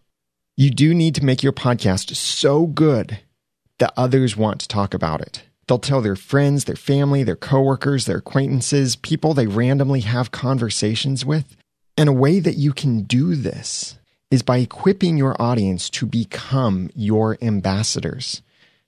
You 0.57 0.71
do 0.71 0.95
need 0.95 1.13
to 1.13 1.23
make 1.23 1.43
your 1.43 1.53
podcast 1.53 2.15
so 2.15 2.65
good 2.65 3.19
that 3.77 3.93
others 3.95 4.35
want 4.35 4.61
to 4.61 4.67
talk 4.67 4.95
about 4.95 5.21
it. 5.21 5.43
They'll 5.67 5.77
tell 5.77 6.01
their 6.01 6.15
friends, 6.15 6.63
their 6.65 6.75
family, 6.75 7.21
their 7.21 7.35
coworkers, 7.35 8.05
their 8.05 8.17
acquaintances, 8.17 8.95
people 8.95 9.35
they 9.35 9.45
randomly 9.45 9.99
have 9.99 10.31
conversations 10.31 11.23
with. 11.23 11.55
And 11.95 12.09
a 12.09 12.13
way 12.13 12.39
that 12.39 12.57
you 12.57 12.73
can 12.73 13.03
do 13.03 13.35
this 13.35 13.99
is 14.31 14.41
by 14.41 14.57
equipping 14.57 15.15
your 15.15 15.39
audience 15.39 15.87
to 15.91 16.07
become 16.07 16.89
your 16.95 17.37
ambassadors. 17.43 18.41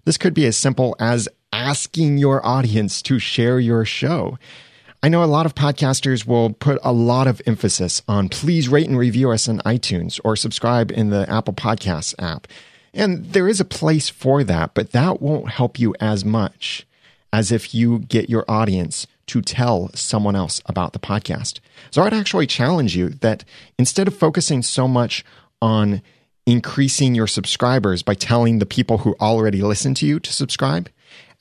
This 0.06 0.18
could 0.18 0.34
be 0.34 0.48
as 0.48 0.58
simple 0.58 0.96
as 1.00 1.30
asking 1.54 2.18
your 2.18 2.44
audience 2.44 3.04
to 3.04 3.20
share 3.20 3.60
your 3.60 3.86
show. 3.86 4.40
I 5.06 5.08
know 5.08 5.24
a 5.24 5.26
lot 5.26 5.46
of 5.46 5.54
podcasters 5.54 6.26
will 6.26 6.54
put 6.54 6.80
a 6.82 6.92
lot 6.92 7.28
of 7.28 7.40
emphasis 7.46 8.02
on 8.08 8.28
please 8.28 8.68
rate 8.68 8.88
and 8.88 8.98
review 8.98 9.30
us 9.30 9.48
on 9.48 9.60
iTunes 9.60 10.20
or 10.24 10.36
subscribe 10.36 10.90
in 10.90 11.12
the 11.12 11.30
Apple 11.30 11.54
Podcasts 11.54 12.16
app. 12.18 12.48
And 12.92 13.24
there 13.24 13.48
is 13.48 13.60
a 13.60 13.66
place 13.66 14.10
for 14.10 14.44
that, 14.44 14.74
but 14.74 14.94
that 14.94 15.22
won't 15.22 15.52
help 15.52 15.78
you 15.78 15.94
as 16.00 16.26
much 16.26 16.88
as 17.32 17.52
if 17.52 17.76
you 17.76 18.00
get 18.00 18.32
your 18.32 18.46
audience 18.48 19.06
to 19.28 19.44
tell 19.44 19.92
someone 19.94 20.36
else 20.36 20.60
about 20.66 20.94
the 20.94 21.00
podcast. 21.00 21.60
So 21.92 22.02
I'd 22.02 22.12
actually 22.12 22.48
challenge 22.48 22.96
you 22.96 23.10
that 23.10 23.46
instead 23.78 24.08
of 24.08 24.18
focusing 24.18 24.64
so 24.64 24.88
much 24.88 25.24
on 25.62 26.02
increasing 26.48 27.14
your 27.14 27.28
subscribers 27.28 28.02
by 28.02 28.16
telling 28.16 28.58
the 28.58 28.66
people 28.66 28.98
who 28.98 29.16
already 29.22 29.62
listen 29.62 29.94
to 29.94 30.08
you 30.08 30.20
to 30.20 30.34
subscribe, 30.34 30.90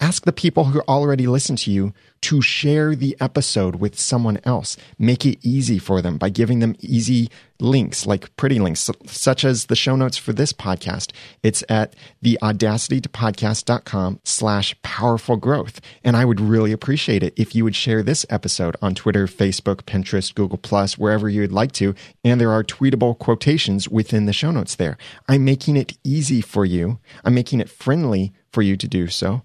Ask 0.04 0.26
the 0.26 0.32
people 0.34 0.64
who 0.64 0.80
already 0.80 1.26
listen 1.26 1.56
to 1.56 1.70
you 1.70 1.94
to 2.20 2.42
share 2.42 2.94
the 2.94 3.16
episode 3.22 3.76
with 3.76 3.98
someone 3.98 4.38
else. 4.44 4.76
Make 4.98 5.24
it 5.24 5.38
easy 5.40 5.78
for 5.78 6.02
them 6.02 6.18
by 6.18 6.28
giving 6.28 6.58
them 6.58 6.76
easy 6.80 7.30
links, 7.58 8.04
like 8.04 8.36
pretty 8.36 8.58
links, 8.58 8.90
such 9.06 9.46
as 9.46 9.64
the 9.64 9.74
show 9.74 9.96
notes 9.96 10.18
for 10.18 10.34
this 10.34 10.52
podcast. 10.52 11.12
It's 11.42 11.64
at 11.70 11.96
theaudacitytopodcast.com 12.22 14.20
slash 14.24 14.76
powerful 14.82 15.36
growth. 15.36 15.80
And 16.04 16.18
I 16.18 16.26
would 16.26 16.38
really 16.38 16.72
appreciate 16.72 17.22
it 17.22 17.32
if 17.38 17.54
you 17.54 17.64
would 17.64 17.74
share 17.74 18.02
this 18.02 18.26
episode 18.28 18.76
on 18.82 18.94
Twitter, 18.94 19.26
Facebook, 19.26 19.84
Pinterest, 19.84 20.34
Google 20.34 20.58
Plus, 20.58 20.98
wherever 20.98 21.30
you 21.30 21.40
would 21.40 21.50
like 21.50 21.72
to. 21.72 21.94
And 22.22 22.38
there 22.38 22.52
are 22.52 22.62
tweetable 22.62 23.18
quotations 23.18 23.88
within 23.88 24.26
the 24.26 24.34
show 24.34 24.50
notes 24.50 24.74
there. 24.74 24.98
I'm 25.30 25.46
making 25.46 25.78
it 25.78 25.96
easy 26.04 26.42
for 26.42 26.66
you. 26.66 26.98
I'm 27.24 27.32
making 27.32 27.60
it 27.60 27.70
friendly 27.70 28.34
for 28.52 28.60
you 28.60 28.76
to 28.76 28.86
do 28.86 29.08
so. 29.08 29.40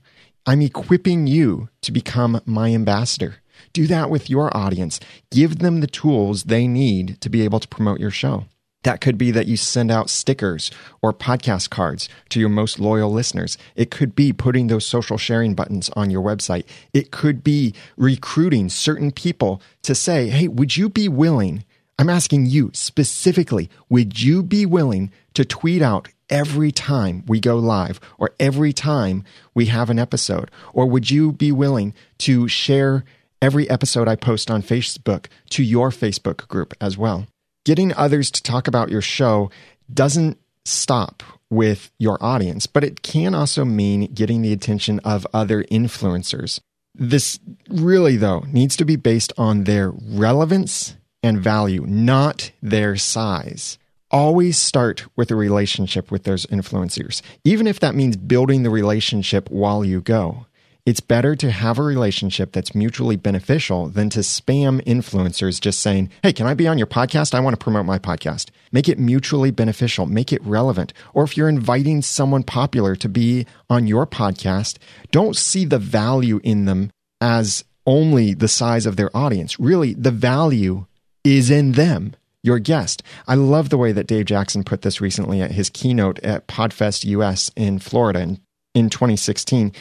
I'm 0.45 0.61
equipping 0.61 1.27
you 1.27 1.69
to 1.81 1.91
become 1.91 2.41
my 2.45 2.73
ambassador. 2.73 3.35
Do 3.73 3.87
that 3.87 4.09
with 4.09 4.29
your 4.29 4.55
audience. 4.55 4.99
Give 5.31 5.59
them 5.59 5.81
the 5.81 5.87
tools 5.87 6.43
they 6.43 6.67
need 6.67 7.19
to 7.21 7.29
be 7.29 7.41
able 7.43 7.59
to 7.59 7.67
promote 7.67 7.99
your 7.99 8.11
show. 8.11 8.45
That 8.83 9.01
could 9.01 9.17
be 9.17 9.31
that 9.31 9.47
you 9.47 9.57
send 9.57 9.91
out 9.91 10.09
stickers 10.09 10.71
or 11.01 11.13
podcast 11.13 11.69
cards 11.69 12.07
to 12.29 12.39
your 12.39 12.47
most 12.47 12.79
loyal 12.79 13.11
listeners. 13.11 13.57
It 13.75 13.91
could 13.91 14.15
be 14.15 14.31
putting 14.31 14.67
those 14.67 14.85
social 14.85 15.17
sharing 15.17 15.53
buttons 15.53 15.89
on 15.97 16.09
your 16.09 16.23
website. 16.23 16.63
It 16.93 17.11
could 17.11 17.43
be 17.43 17.73
recruiting 17.97 18.69
certain 18.69 19.11
people 19.11 19.61
to 19.83 19.93
say, 19.93 20.29
hey, 20.29 20.47
would 20.47 20.77
you 20.77 20.87
be 20.87 21.09
willing? 21.09 21.65
I'm 21.99 22.09
asking 22.09 22.45
you 22.45 22.71
specifically, 22.73 23.69
would 23.89 24.21
you 24.21 24.41
be 24.41 24.65
willing 24.65 25.11
to 25.33 25.43
tweet 25.43 25.81
out 25.81 26.07
every 26.29 26.71
time 26.71 27.23
we 27.27 27.39
go 27.39 27.57
live 27.57 27.99
or 28.17 28.31
every 28.39 28.73
time 28.73 29.23
we 29.53 29.65
have 29.67 29.89
an 29.89 29.99
episode? 29.99 30.51
Or 30.73 30.85
would 30.85 31.09
you 31.09 31.31
be 31.31 31.51
willing 31.51 31.93
to 32.19 32.47
share 32.47 33.03
every 33.41 33.69
episode 33.69 34.07
I 34.07 34.15
post 34.15 34.51
on 34.51 34.61
Facebook 34.61 35.27
to 35.51 35.63
your 35.63 35.89
Facebook 35.89 36.47
group 36.47 36.73
as 36.79 36.97
well? 36.97 37.27
Getting 37.65 37.93
others 37.93 38.31
to 38.31 38.43
talk 38.43 38.67
about 38.67 38.89
your 38.89 39.01
show 39.01 39.49
doesn't 39.93 40.37
stop 40.65 41.23
with 41.49 41.91
your 41.97 42.23
audience, 42.23 42.67
but 42.67 42.83
it 42.83 43.01
can 43.01 43.33
also 43.33 43.65
mean 43.65 44.05
getting 44.13 44.41
the 44.41 44.53
attention 44.53 44.99
of 44.99 45.25
other 45.33 45.63
influencers. 45.65 46.59
This 46.93 47.39
really, 47.69 48.17
though, 48.17 48.41
needs 48.47 48.75
to 48.77 48.85
be 48.85 48.95
based 48.95 49.33
on 49.37 49.63
their 49.63 49.91
relevance 49.91 50.95
and 51.23 51.39
value, 51.39 51.85
not 51.87 52.51
their 52.61 52.95
size 52.95 53.78
always 54.11 54.57
start 54.57 55.05
with 55.15 55.31
a 55.31 55.35
relationship 55.35 56.11
with 56.11 56.23
those 56.23 56.45
influencers, 56.47 57.21
even 57.43 57.67
if 57.67 57.79
that 57.79 57.95
means 57.95 58.17
building 58.17 58.63
the 58.63 58.69
relationship 58.69 59.49
while 59.49 59.85
you 59.85 60.01
go. 60.01 60.45
It's 60.85 61.01
better 61.01 61.35
to 61.35 61.51
have 61.51 61.77
a 61.77 61.83
relationship 61.83 62.51
that's 62.51 62.73
mutually 62.73 63.15
beneficial 63.15 63.89
than 63.89 64.09
to 64.11 64.21
spam 64.21 64.83
influencers 64.85 65.61
just 65.61 65.81
saying, 65.81 66.09
Hey, 66.23 66.33
can 66.33 66.47
I 66.47 66.55
be 66.55 66.67
on 66.67 66.79
your 66.79 66.87
podcast? 66.87 67.35
I 67.35 67.41
want 67.41 67.53
to 67.53 67.63
promote 67.63 67.85
my 67.85 67.99
podcast. 67.99 68.49
Make 68.71 68.89
it 68.89 68.97
mutually 68.97 69.51
beneficial, 69.51 70.07
make 70.07 70.33
it 70.33 70.43
relevant. 70.43 70.93
Or 71.13 71.23
if 71.23 71.37
you're 71.37 71.49
inviting 71.49 72.01
someone 72.01 72.43
popular 72.43 72.95
to 72.95 73.09
be 73.09 73.45
on 73.69 73.85
your 73.85 74.07
podcast, 74.07 74.77
don't 75.11 75.35
see 75.35 75.63
the 75.63 75.77
value 75.77 76.39
in 76.43 76.65
them 76.65 76.91
as 77.21 77.65
only 77.85 78.33
the 78.33 78.47
size 78.47 78.85
of 78.85 78.95
their 78.95 79.15
audience. 79.15 79.59
Really, 79.59 79.93
the 79.93 80.11
value 80.11 80.85
is 81.23 81.51
in 81.51 81.73
them 81.73 82.15
your 82.43 82.59
guest. 82.59 83.03
I 83.27 83.35
love 83.35 83.69
the 83.69 83.77
way 83.77 83.91
that 83.91 84.07
Dave 84.07 84.25
Jackson 84.25 84.63
put 84.63 84.81
this 84.81 85.01
recently 85.01 85.41
at 85.41 85.51
his 85.51 85.69
keynote 85.69 86.19
at 86.19 86.47
Podfest 86.47 87.05
US 87.05 87.51
in 87.55 87.79
Florida 87.79 88.19
in, 88.21 88.39
in 88.73 88.89
2016. 88.89 89.73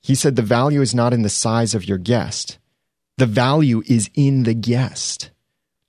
He 0.00 0.14
said, 0.14 0.36
The 0.36 0.42
value 0.42 0.80
is 0.80 0.94
not 0.94 1.12
in 1.12 1.22
the 1.22 1.28
size 1.28 1.74
of 1.74 1.86
your 1.86 1.98
guest, 1.98 2.58
the 3.16 3.26
value 3.26 3.82
is 3.86 4.10
in 4.14 4.42
the 4.44 4.54
guest. 4.54 5.30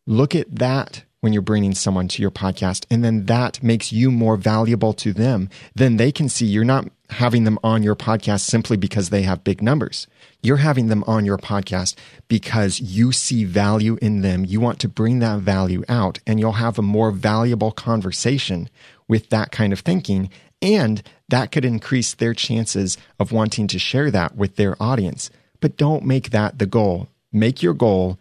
Look 0.08 0.36
at 0.36 0.56
that 0.56 1.04
when 1.22 1.34
you're 1.34 1.42
bringing 1.42 1.74
someone 1.74 2.08
to 2.08 2.22
your 2.22 2.30
podcast, 2.30 2.86
and 2.92 3.04
then 3.04 3.26
that 3.26 3.64
makes 3.64 3.92
you 3.92 4.12
more 4.12 4.38
valuable 4.38 4.94
to 4.94 5.12
them. 5.12 5.50
Then 5.74 5.98
they 5.98 6.12
can 6.12 6.30
see 6.30 6.46
you're 6.46 6.64
not 6.64 6.88
having 7.10 7.44
them 7.44 7.58
on 7.64 7.82
your 7.82 7.96
podcast 7.96 8.42
simply 8.42 8.78
because 8.78 9.10
they 9.10 9.24
have 9.24 9.44
big 9.44 9.62
numbers. 9.62 10.06
You're 10.46 10.58
having 10.58 10.90
them 10.90 11.04
on 11.08 11.26
your 11.26 11.40
podcast 11.40 11.96
because 12.28 12.80
you 12.80 13.12
see 13.12 13.46
value 13.46 13.98
in 14.00 14.22
them. 14.22 14.46
You 14.46 14.60
want 14.60 14.80
to 14.82 14.88
bring 14.88 15.18
that 15.20 15.40
value 15.40 15.84
out, 15.90 16.20
and 16.28 16.40
you'll 16.40 16.52
have 16.52 16.78
a 16.78 16.84
more 16.84 17.10
valuable 17.10 17.72
conversation 17.72 18.70
with 19.08 19.30
that 19.32 19.52
kind 19.52 19.74
of 19.74 19.80
thinking. 19.80 20.30
And 20.62 21.02
that 21.30 21.52
could 21.52 21.66
increase 21.66 22.14
their 22.14 22.36
chances 22.36 22.96
of 23.20 23.32
wanting 23.32 23.66
to 23.70 23.80
share 23.80 24.12
that 24.12 24.36
with 24.36 24.56
their 24.56 24.76
audience. 24.80 25.32
But 25.62 25.78
don't 25.78 26.06
make 26.06 26.30
that 26.30 26.60
the 26.60 26.68
goal. 26.68 27.10
Make 27.34 27.64
your 27.64 27.74
goal 27.74 28.20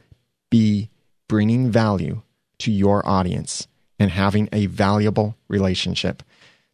be 0.50 0.88
bringing 1.28 1.70
value 1.70 2.22
to 2.60 2.72
your 2.72 3.06
audience 3.06 3.68
and 3.98 4.10
having 4.10 4.48
a 4.50 4.64
valuable 4.64 5.36
relationship. 5.48 6.22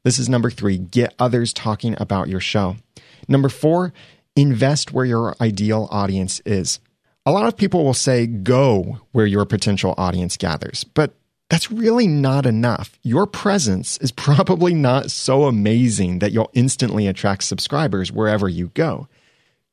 This 0.05 0.21
is 0.21 0.29
number 0.29 0.51
three 0.51 0.79
get 0.79 1.13
others 1.19 1.53
talking 1.53 1.97
about 1.99 2.29
your 2.29 2.41
show. 2.41 2.77
Number 3.27 3.49
four, 3.49 3.93
invest 4.37 4.93
where 4.93 5.05
your 5.05 5.35
ideal 5.41 5.89
audience 5.91 6.41
is. 6.45 6.81
A 7.27 7.33
lot 7.33 7.47
of 7.47 7.57
people 7.57 7.85
will 7.85 7.95
say 7.95 8.27
go 8.27 9.01
where 9.13 9.27
your 9.27 9.45
potential 9.45 9.95
audience 9.99 10.37
gathers, 10.37 10.85
but 10.85 11.15
that's 11.51 11.71
really 11.71 12.07
not 12.07 12.47
enough. 12.47 12.99
Your 13.03 13.27
presence 13.27 13.99
is 13.99 14.13
probably 14.27 14.73
not 14.73 15.11
so 15.11 15.45
amazing 15.45 16.21
that 16.21 16.33
you'll 16.33 16.51
instantly 16.55 17.07
attract 17.07 17.45
subscribers 17.45 18.11
wherever 18.11 18.49
you 18.49 18.69
go. 18.75 19.09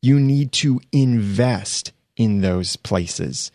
You 0.01 0.19
need 0.19 0.51
to 0.53 0.81
invest 0.91 1.93
in 2.15 2.41
those 2.41 2.75
places. 2.75 3.51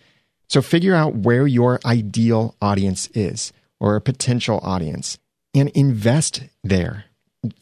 So 0.48 0.62
figure 0.62 0.94
out 0.94 1.16
where 1.16 1.46
your 1.46 1.80
ideal 1.84 2.54
audience 2.62 3.08
is 3.14 3.52
or 3.80 3.96
a 3.96 4.00
potential 4.00 4.60
audience 4.62 5.18
and 5.54 5.68
invest 5.70 6.44
there. 6.62 7.06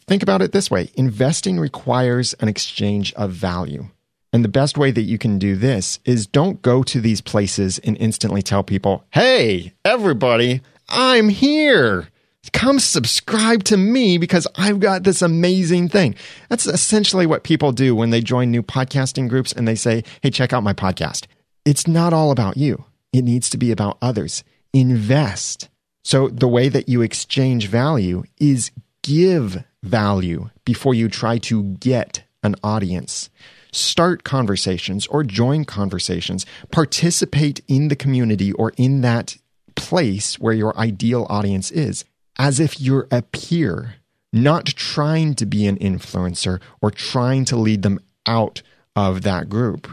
Think 0.07 0.23
about 0.23 0.43
it 0.43 0.53
this 0.53 0.71
way 0.71 0.91
investing 0.95 1.59
requires 1.59 2.35
an 2.35 2.49
exchange 2.49 3.13
of 3.15 3.33
value. 3.33 3.89
And 4.33 4.45
the 4.45 4.49
best 4.49 4.79
way 4.79 4.91
that 4.93 5.03
you 5.03 5.19
can 5.19 5.39
do 5.39 5.57
this 5.57 5.99
is 6.05 6.27
don't 6.27 6.63
go 6.63 6.83
to 6.85 7.01
these 7.01 7.21
places 7.21 7.79
and 7.81 7.97
instantly 7.99 8.43
tell 8.43 8.63
people, 8.63 9.05
hey, 9.11 9.73
everybody, 9.85 10.61
I'm 10.89 11.29
here. 11.29 12.09
Come 12.53 12.79
subscribe 12.79 13.65
to 13.65 13.77
me 13.77 14.19
because 14.19 14.47
I've 14.57 14.81
got 14.81 15.03
this 15.03 15.21
amazing 15.21 15.89
thing. 15.89 16.15
That's 16.49 16.67
essentially 16.67 17.27
what 17.27 17.43
people 17.43 17.73
do 17.73 17.95
when 17.95 18.11
they 18.11 18.21
join 18.21 18.51
new 18.51 18.63
podcasting 18.63 19.29
groups 19.29 19.53
and 19.53 19.67
they 19.69 19.75
say, 19.75 20.05
hey, 20.23 20.31
check 20.31 20.53
out 20.53 20.63
my 20.63 20.73
podcast. 20.73 21.27
It's 21.65 21.87
not 21.87 22.13
all 22.13 22.31
about 22.31 22.57
you, 22.57 22.85
it 23.13 23.23
needs 23.23 23.51
to 23.51 23.59
be 23.59 23.73
about 23.73 23.99
others. 24.01 24.45
Invest. 24.73 25.69
So 26.03 26.29
the 26.29 26.49
way 26.49 26.69
that 26.69 26.89
you 26.89 27.03
exchange 27.03 27.67
value 27.67 28.23
is 28.39 28.71
give 29.03 29.63
value 29.83 30.51
before 30.65 30.95
you 30.95 31.09
try 31.09 31.39
to 31.39 31.63
get 31.81 32.23
an 32.43 32.55
audience. 32.63 33.31
Start 33.73 34.25
conversations 34.25 35.07
or 35.07 35.23
join 35.23 35.65
conversations. 35.65 36.45
Participate 36.73 37.61
in 37.69 37.89
the 37.89 37.97
community 37.97 38.53
or 38.53 38.73
in 38.77 39.01
that 39.03 39.37
place 39.75 40.39
where 40.39 40.55
your 40.55 40.77
ideal 40.77 41.27
audience 41.31 41.71
is 41.71 42.05
as 42.39 42.59
if 42.59 42.81
you're 42.81 43.07
a 43.11 43.23
peer, 43.23 43.97
not 44.33 44.67
trying 44.67 45.35
to 45.35 45.47
be 45.47 45.67
an 45.67 45.79
influencer 45.79 46.61
or 46.81 46.91
trying 46.91 47.45
to 47.45 47.57
lead 47.57 47.83
them 47.83 48.01
out 48.27 48.63
of 48.97 49.23
that 49.23 49.49
group, 49.49 49.89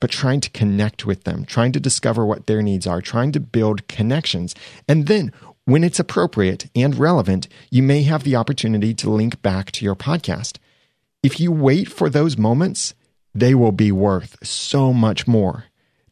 but 0.00 0.10
trying 0.10 0.40
to 0.40 0.50
connect 0.50 1.06
with 1.06 1.24
them, 1.24 1.44
trying 1.44 1.72
to 1.72 1.80
discover 1.80 2.24
what 2.24 2.46
their 2.46 2.62
needs 2.62 2.86
are, 2.86 3.00
trying 3.00 3.32
to 3.32 3.40
build 3.40 3.88
connections. 3.88 4.54
And 4.86 5.06
then 5.06 5.32
when 5.68 5.84
it's 5.84 6.00
appropriate 6.00 6.70
and 6.74 6.96
relevant, 6.96 7.46
you 7.70 7.82
may 7.82 8.02
have 8.02 8.24
the 8.24 8.34
opportunity 8.34 8.94
to 8.94 9.10
link 9.10 9.42
back 9.42 9.70
to 9.70 9.84
your 9.84 9.94
podcast. 9.94 10.56
If 11.22 11.38
you 11.38 11.52
wait 11.52 11.92
for 11.92 12.08
those 12.08 12.38
moments, 12.38 12.94
they 13.34 13.54
will 13.54 13.72
be 13.72 13.92
worth 13.92 14.38
so 14.42 14.94
much 14.94 15.26
more 15.28 15.64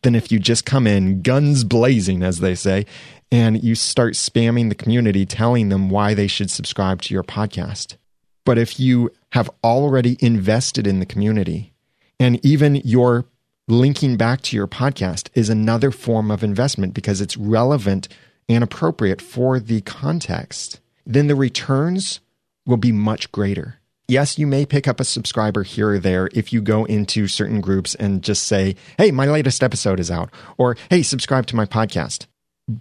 than 0.02 0.14
if 0.14 0.30
you 0.30 0.38
just 0.38 0.66
come 0.66 0.86
in 0.86 1.22
guns 1.22 1.64
blazing, 1.64 2.22
as 2.22 2.40
they 2.40 2.54
say, 2.54 2.84
and 3.32 3.64
you 3.64 3.75
start 3.75 4.12
spamming 4.12 4.68
the 4.68 4.75
community 4.75 5.25
telling 5.25 5.70
them 5.70 5.88
why 5.88 6.12
they 6.12 6.26
should 6.26 6.50
subscribe 6.50 7.00
to 7.00 7.14
your 7.14 7.25
podcast. 7.25 7.96
But 8.44 8.58
if 8.58 8.78
you 8.78 9.10
have 9.30 9.48
already 9.64 10.18
invested 10.20 10.86
in 10.86 11.00
the 11.00 11.06
community 11.06 11.72
and 12.20 12.44
even 12.44 12.75
your 12.84 13.25
linking 13.68 14.18
back 14.18 14.42
to 14.42 14.54
your 14.54 14.66
podcast 14.66 15.30
is 15.32 15.48
another 15.48 15.90
form 15.90 16.30
of 16.30 16.44
investment 16.44 16.92
because 16.92 17.22
it's 17.22 17.38
relevant 17.38 18.06
and 18.49 18.62
appropriate 18.62 19.21
for 19.21 19.59
the 19.59 19.81
context, 19.83 20.81
then 21.05 21.26
the 21.26 21.35
returns 21.35 22.21
will 22.65 22.76
be 22.76 22.93
much 22.93 23.31
greater. 23.33 23.79
Yes, 24.09 24.38
you 24.38 24.47
may 24.47 24.65
pick 24.65 24.87
up 24.87 25.00
a 25.00 25.05
subscriber 25.05 25.65
here 25.65 25.91
or 25.91 25.99
there 25.99 26.29
if 26.33 26.53
you 26.53 26.62
go 26.62 26.85
into 26.85 27.26
certain 27.26 27.61
groups 27.61 27.95
and 27.97 28.23
just 28.23 28.45
say, 28.45 28.76
hey, 28.99 29.11
my 29.11 29.26
latest 29.26 29.65
episode 29.65 29.99
is 29.99 30.11
out, 30.11 30.31
or 30.57 30.76
hey, 30.91 31.03
subscribe 31.03 31.47
to 31.47 31.57
my 31.57 31.67
podcast. 31.67 32.26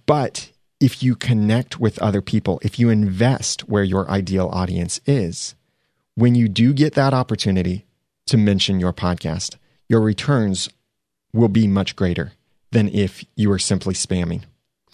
But 0.06 0.52
if 0.80 1.02
you 1.02 1.16
connect 1.16 1.80
with 1.80 2.00
other 2.00 2.22
people, 2.22 2.60
if 2.62 2.78
you 2.78 2.90
invest 2.90 3.68
where 3.68 3.84
your 3.84 4.10
ideal 4.10 4.50
audience 4.52 5.00
is, 5.06 5.56
when 6.14 6.36
you 6.36 6.48
do 6.48 6.74
get 6.74 6.94
that 6.94 7.14
opportunity 7.14 7.86
to 8.28 8.38
mention 8.38 8.80
your 8.80 8.94
podcast, 8.94 9.56
your 9.90 10.02
returns 10.02 10.70
will 11.34 11.50
be 11.50 11.68
much 11.68 11.96
greater 11.96 12.34
than 12.72 12.88
if 12.90 13.24
you 13.36 13.52
are 13.52 13.60
simply 13.60 13.94
spamming. 13.94 14.44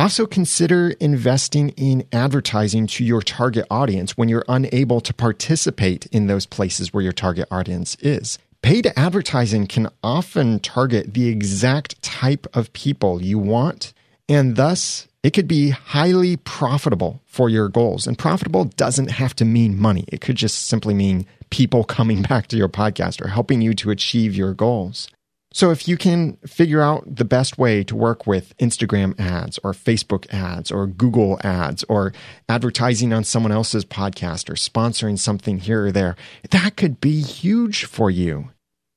Also, 0.01 0.25
consider 0.25 0.96
investing 1.00 1.70
in 1.77 2.03
advertising 2.12 2.88
to 2.88 3.05
your 3.05 3.22
target 3.22 3.67
audience 3.70 4.17
when 4.17 4.29
you're 4.29 4.43
unable 4.50 5.00
to 5.00 5.13
participate 5.13 6.08
in 6.08 6.25
those 6.25 6.48
places 6.48 6.91
where 6.91 7.03
your 7.03 7.13
target 7.13 7.48
audience 7.51 7.96
is. 8.00 8.39
Paid 8.63 8.91
advertising 8.98 9.67
can 9.67 9.89
often 10.01 10.60
target 10.60 11.13
the 11.13 11.27
exact 11.27 12.01
type 12.01 12.48
of 12.55 12.74
people 12.74 13.22
you 13.22 13.38
want, 13.38 13.93
and 14.27 14.55
thus 14.55 15.08
it 15.22 15.34
could 15.34 15.48
be 15.48 15.70
highly 15.70 16.36
profitable 16.36 17.22
for 17.27 17.48
your 17.48 17.70
goals. 17.70 18.08
And 18.08 18.17
profitable 18.17 18.65
doesn't 18.65 19.12
have 19.12 19.36
to 19.36 19.46
mean 19.46 19.79
money, 19.79 20.05
it 20.08 20.20
could 20.20 20.36
just 20.36 20.65
simply 20.65 20.96
mean 20.96 21.27
people 21.51 21.84
coming 21.84 22.22
back 22.31 22.48
to 22.48 22.58
your 22.58 22.70
podcast 22.70 23.24
or 23.24 23.27
helping 23.27 23.62
you 23.62 23.75
to 23.75 23.91
achieve 23.91 24.34
your 24.34 24.55
goals. 24.55 25.10
So 25.53 25.70
if 25.70 25.88
you 25.88 25.98
can 25.98 26.38
figure 26.48 26.81
out 26.81 27.03
the 27.17 27.25
best 27.25 27.58
way 27.58 27.84
to 27.84 27.96
work 27.96 28.25
with 28.25 28.58
Instagram 28.58 29.20
ads 29.20 29.60
or 29.63 29.74
Facebook 29.74 30.31
ads 30.34 30.72
or 30.72 30.88
Google 30.88 31.39
ads 31.43 31.84
or 31.89 32.13
advertising 32.48 33.12
on 33.12 33.25
someone 33.25 33.51
else's 33.51 33.84
podcast 33.84 34.50
or 34.50 34.53
sponsoring 34.53 35.20
something 35.20 35.60
here 35.60 35.88
or 35.88 35.91
there, 35.91 36.15
that 36.51 36.77
could 36.77 37.01
be 37.01 37.22
huge 37.22 37.84
for 37.84 38.10
you. 38.10 38.50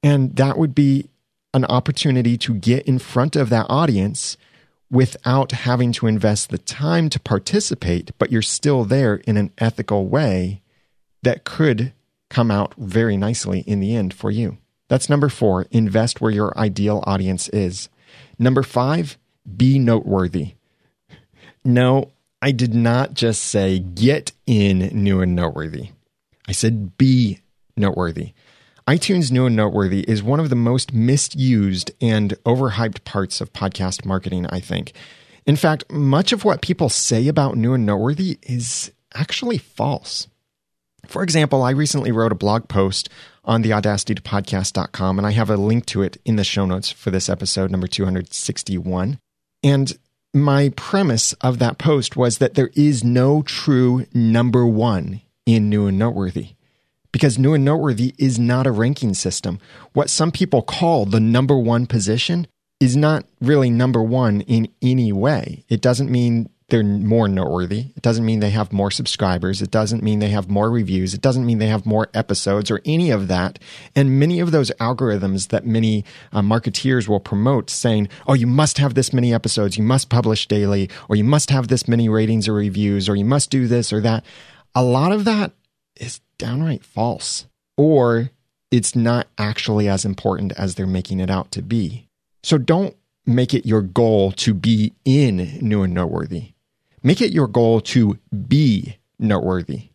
And 0.03 0.37
that 0.37 0.57
would 0.57 0.75
be 0.75 1.09
an 1.55 1.65
opportunity 1.65 2.37
to 2.39 2.55
get 2.55 2.87
in 2.87 2.99
front 3.01 3.35
of 3.35 3.49
that 3.51 3.67
audience 3.69 4.37
without 4.91 5.51
having 5.51 5.91
to 5.93 6.07
invest 6.07 6.51
the 6.51 6.59
time 6.59 7.09
to 7.09 7.19
participate, 7.19 8.13
but 8.19 8.31
you're 8.31 8.43
still 8.43 8.85
there 8.85 9.17
in 9.17 9.37
an 9.37 9.51
ethical 9.59 10.07
way 10.07 10.63
that 11.23 11.43
could 11.43 11.93
come 12.31 12.51
out 12.51 12.75
very 12.77 13.17
nicely 13.17 13.61
in 13.61 13.81
the 13.81 13.97
end 13.97 14.15
for 14.15 14.31
you. 14.31 14.59
That's 14.89 15.09
number 15.09 15.29
four, 15.29 15.67
invest 15.71 16.21
where 16.21 16.31
your 16.31 16.57
ideal 16.59 17.03
audience 17.07 17.49
is. 17.49 17.89
Number 18.39 18.63
five, 18.63 19.19
be 19.57 19.79
noteworthy. 19.79 20.55
No, 21.65 22.13
I 22.43 22.51
did 22.53 22.75
not 22.75 23.15
just 23.15 23.43
say 23.43 23.79
get 23.79 24.33
in 24.47 24.91
new 24.93 25.21
and 25.23 25.35
noteworthy. 25.35 25.91
I 26.47 26.53
said 26.53 26.99
be 26.99 27.41
noteworthy. 27.77 28.33
iTunes 28.87 29.33
New 29.33 29.47
and 29.47 29.57
Noteworthy 29.57 30.01
is 30.01 30.23
one 30.23 30.41
of 30.41 30.51
the 30.51 30.57
most 30.57 30.93
misused 30.93 31.91
and 32.03 32.35
overhyped 32.45 33.03
parts 33.05 33.41
of 33.41 33.53
podcast 33.55 34.05
marketing, 34.05 34.47
I 34.51 34.61
think. 34.61 34.93
In 35.47 35.57
fact, 35.57 35.91
much 35.91 36.33
of 36.33 36.45
what 36.45 36.61
people 36.61 36.91
say 36.91 37.27
about 37.27 37.57
New 37.57 37.73
and 37.73 37.87
Noteworthy 37.87 38.39
is 38.43 38.93
actually 39.15 39.57
false. 39.57 40.29
For 41.07 41.23
example, 41.23 41.63
I 41.63 41.71
recently 41.71 42.13
wrote 42.13 42.33
a 42.33 42.37
blog 42.37 42.69
post 42.69 43.09
on 43.45 43.63
the 43.63 43.71
audacitytopodcast.com, 43.71 45.19
and 45.19 45.27
I 45.27 45.33
have 45.33 45.51
a 45.51 45.57
link 45.57 45.87
to 45.87 46.03
it 46.03 46.17
in 46.25 46.37
the 46.37 46.45
show 46.45 46.67
notes 46.67 46.91
for 46.91 47.11
this 47.11 47.29
episode, 47.29 47.71
number 47.71 47.87
261. 47.87 49.19
And 49.63 49.99
my 50.33 50.73
premise 50.77 51.33
of 51.35 51.59
that 51.61 51.79
post 51.79 52.17
was 52.17 52.39
that 52.39 52.55
there 52.55 52.71
is 52.75 53.05
no 53.05 53.43
true 53.43 54.07
number 54.13 54.67
one 54.67 55.21
in 55.47 55.69
New 55.69 55.87
and 55.87 55.99
Noteworthy 55.99 56.51
because 57.13 57.39
New 57.39 57.55
and 57.55 57.65
Noteworthy 57.65 58.13
is 58.19 58.41
not 58.41 58.67
a 58.67 58.73
ranking 58.73 59.15
system. 59.15 59.61
What 59.93 60.11
some 60.11 60.33
people 60.33 60.63
call 60.63 61.07
the 61.07 61.21
number 61.21 61.57
one 61.57 61.87
position 61.87 62.49
is 62.81 62.97
not 62.97 63.25
really 63.41 63.71
number 63.71 64.03
one 64.03 64.41
in 64.41 64.69
any 64.83 65.13
way. 65.13 65.65
It 65.69 65.81
doesn't 65.81 66.11
mean 66.11 66.51
they're 66.69 66.83
more 66.83 67.29
noteworthy. 67.29 67.93
It 67.95 68.03
doesn't 68.03 68.25
mean 68.25 68.41
they 68.41 68.51
have 68.51 68.73
more 68.73 68.91
subscribers. 68.91 69.61
It 69.61 69.71
doesn't 69.71 70.03
mean 70.03 70.19
they 70.19 70.31
have 70.31 70.49
more 70.49 70.71
reviews. 70.71 71.13
It 71.13 71.21
doesn't 71.21 71.45
mean 71.45 71.59
they 71.59 71.67
have 71.67 71.85
more 71.85 72.09
episodes 72.15 72.71
or 72.71 72.81
any 72.87 73.11
of 73.11 73.29
that. 73.29 73.59
And 73.95 74.19
many 74.19 74.41
of 74.41 74.51
those 74.51 74.71
algorithms 74.81 75.49
that 75.49 75.67
many 75.67 76.05
uh, 76.33 76.41
marketeers 76.41 77.07
will 77.07 77.21
promote 77.21 77.69
saying, 77.69 78.09
oh, 78.27 78.33
you 78.33 78.47
must 78.47 78.79
have 78.79 78.95
this 78.95 79.13
many 79.13 79.35
episodes, 79.35 79.77
you 79.77 79.85
must 79.85 80.09
publish 80.09 80.49
daily, 80.49 80.89
or 81.09 81.17
you 81.17 81.25
must 81.25 81.51
have 81.51 81.69
this 81.69 81.87
many 81.87 82.09
ratings 82.09 82.49
or 82.49 82.55
reviews, 82.55 83.11
or 83.11 83.17
you 83.17 83.27
must 83.27 83.51
do 83.51 83.67
this 83.69 83.93
or 83.93 84.01
that. 84.01 84.25
A 84.75 84.83
lot 84.83 85.13
of 85.13 85.25
that 85.27 85.53
is 85.97 86.21
downright 86.39 86.83
false, 86.83 87.47
or 87.77 88.31
it's 88.71 88.97
not 88.97 89.29
actually 89.37 89.87
as 89.87 90.07
important 90.07 90.53
as 90.53 90.75
they're 90.75 90.87
making 90.87 91.21
it 91.21 91.31
out 91.31 91.51
to 91.53 91.63
be. 91.63 92.09
So 92.43 92.57
don't 92.57 92.97
make 93.27 93.53
it 93.53 93.67
your 93.67 93.83
goal 93.83 94.33
to 94.33 94.55
be 94.55 94.95
in 95.05 95.59
new 95.61 95.83
and 95.83 95.95
noteworthy 95.95 96.54
Make 97.07 97.21
it 97.21 97.35
your 97.35 97.49
goal 97.49 97.83
to 97.83 98.19
be 98.49 98.97
noteworthy. 99.19 99.91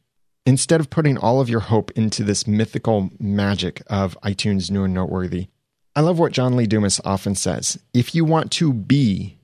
Instead 0.45 0.79
of 0.79 0.91
putting 0.91 1.17
all 1.17 1.41
of 1.41 1.49
your 1.49 1.61
hope 1.61 1.89
into 1.91 2.23
this 2.23 2.45
mythical 2.45 3.09
magic 3.19 3.81
of 3.87 4.15
iTunes 4.23 4.69
New 4.69 4.83
and 4.83 4.93
Noteworthy, 4.93 5.47
I 5.95 6.01
love 6.01 6.19
what 6.19 6.33
John 6.33 6.55
Lee 6.55 6.67
Dumas 6.67 7.01
often 7.03 7.33
says 7.33 7.79
if 7.95 8.13
you 8.13 8.23
want 8.23 8.51
to 8.53 8.71
be, 8.71 9.39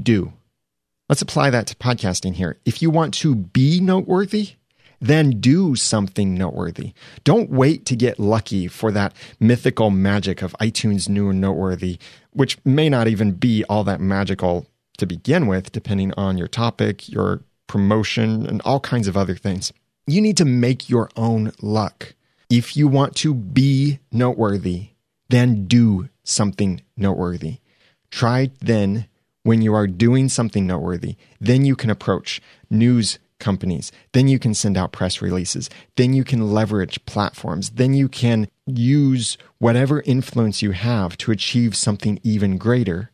do. 0.00 0.32
Let's 1.08 1.22
apply 1.22 1.50
that 1.50 1.66
to 1.66 1.74
podcasting 1.74 2.34
here. 2.34 2.60
If 2.64 2.80
you 2.80 2.90
want 2.90 3.14
to 3.14 3.34
be 3.34 3.80
noteworthy, 3.80 4.50
then 5.00 5.40
do 5.40 5.74
something 5.74 6.34
noteworthy. 6.34 6.92
Don't 7.24 7.50
wait 7.50 7.84
to 7.86 7.96
get 7.96 8.20
lucky 8.20 8.68
for 8.68 8.92
that 8.92 9.12
mythical 9.40 9.90
magic 9.90 10.40
of 10.40 10.54
iTunes 10.60 11.08
New 11.08 11.30
and 11.30 11.40
Noteworthy, 11.40 11.98
which 12.30 12.64
may 12.64 12.88
not 12.88 13.08
even 13.08 13.32
be 13.32 13.64
all 13.64 13.82
that 13.82 14.00
magical 14.00 14.66
to 14.96 15.06
begin 15.06 15.46
with, 15.46 15.72
depending 15.72 16.12
on 16.16 16.38
your 16.38 16.48
topic, 16.48 17.08
your 17.08 17.42
promotion, 17.66 18.46
and 18.46 18.60
all 18.62 18.80
kinds 18.80 19.08
of 19.08 19.16
other 19.16 19.34
things. 19.34 19.72
You 20.06 20.20
need 20.20 20.36
to 20.36 20.44
make 20.44 20.88
your 20.88 21.10
own 21.16 21.52
luck. 21.60 22.14
If 22.48 22.76
you 22.76 22.86
want 22.86 23.16
to 23.16 23.34
be 23.34 23.98
noteworthy, 24.12 24.90
then 25.28 25.66
do 25.66 26.08
something 26.22 26.82
noteworthy. 26.96 27.58
Try 28.10 28.50
then 28.60 29.06
when 29.42 29.62
you 29.62 29.74
are 29.74 29.86
doing 29.86 30.28
something 30.28 30.66
noteworthy, 30.66 31.16
then 31.40 31.64
you 31.64 31.76
can 31.76 31.90
approach 31.90 32.40
news 32.70 33.18
companies. 33.38 33.92
Then 34.12 34.28
you 34.28 34.38
can 34.38 34.54
send 34.54 34.76
out 34.76 34.92
press 34.92 35.20
releases. 35.20 35.68
Then 35.96 36.12
you 36.14 36.24
can 36.24 36.52
leverage 36.52 37.04
platforms. 37.04 37.70
Then 37.70 37.94
you 37.94 38.08
can 38.08 38.48
use 38.66 39.36
whatever 39.58 40.00
influence 40.02 40.62
you 40.62 40.72
have 40.72 41.16
to 41.18 41.30
achieve 41.30 41.76
something 41.76 42.18
even 42.22 42.58
greater 42.58 43.10